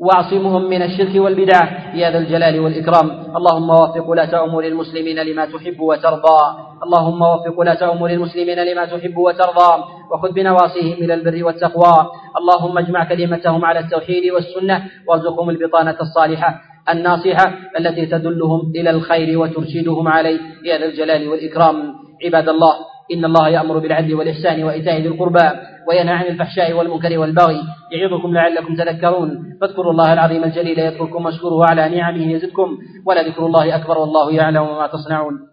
واعصمهم 0.00 0.62
من 0.62 0.82
الشرك 0.82 1.14
والبدع. 1.14 1.60
يا 1.94 2.10
ذا 2.10 2.18
الجلال 2.18 2.60
والإكرام. 2.60 3.10
اللهم 3.36 3.70
وفق 3.70 4.08
ولاة 4.08 4.44
أمور 4.44 4.64
المسلمين 4.64 5.18
لما 5.22 5.44
تحب 5.44 5.80
وترضى. 5.80 6.40
اللهم 6.84 7.22
وفق 7.22 7.58
ولاة 7.58 7.92
أمور 7.92 8.10
المسلمين 8.10 8.58
لما 8.58 8.84
تحب 8.84 9.16
وترضى. 9.16 9.72
وخذ 10.12 10.32
بنواصيهم 10.32 10.92
إلى 10.92 11.14
البر 11.14 11.44
والتقوى. 11.44 12.06
اللهم 12.38 12.78
اجمع 12.78 13.04
كلمتهم 13.04 13.64
على 13.64 13.78
التوحيد 13.78 14.32
والسنة. 14.32 14.82
وارزقهم 15.08 15.50
البطانة 15.50 15.96
الصالحة 16.00 16.60
الناصحة 16.90 17.52
التي 17.78 18.06
تدلهم 18.06 18.72
إلى 18.76 18.90
الخير 18.90 19.38
وترشدهم 19.38 20.08
عليه. 20.08 20.38
يا 20.64 20.78
ذا 20.78 20.84
الجلال 20.84 21.28
والإكرام. 21.28 21.76
عباد 22.24 22.48
الله 22.48 22.74
إن 23.12 23.24
الله 23.24 23.48
يأمر 23.48 23.78
بالعدل 23.78 24.14
والإحسان 24.14 24.64
وإيتاء 24.64 25.00
ذي 25.00 25.08
القربى 25.08 25.50
وينهى 25.88 26.14
عن 26.14 26.24
الفحشاء 26.24 26.72
والمنكر 26.72 27.18
والبغي. 27.18 27.60
يعظكم 27.92 28.34
لعلكم 28.34 28.76
تذكرون. 28.76 29.49
فاذكروا 29.60 29.92
الله 29.92 30.12
العظيم 30.12 30.44
الجليل 30.44 30.78
يذكركم 30.78 31.24
واشكروه 31.24 31.66
على 31.66 31.88
نعمه 31.96 32.32
يزدكم 32.32 32.78
ولذكر 33.06 33.46
الله 33.46 33.76
أكبر 33.76 33.98
والله 33.98 34.32
يعلم 34.32 34.62
ما 34.78 34.86
تصنعون 34.86 35.49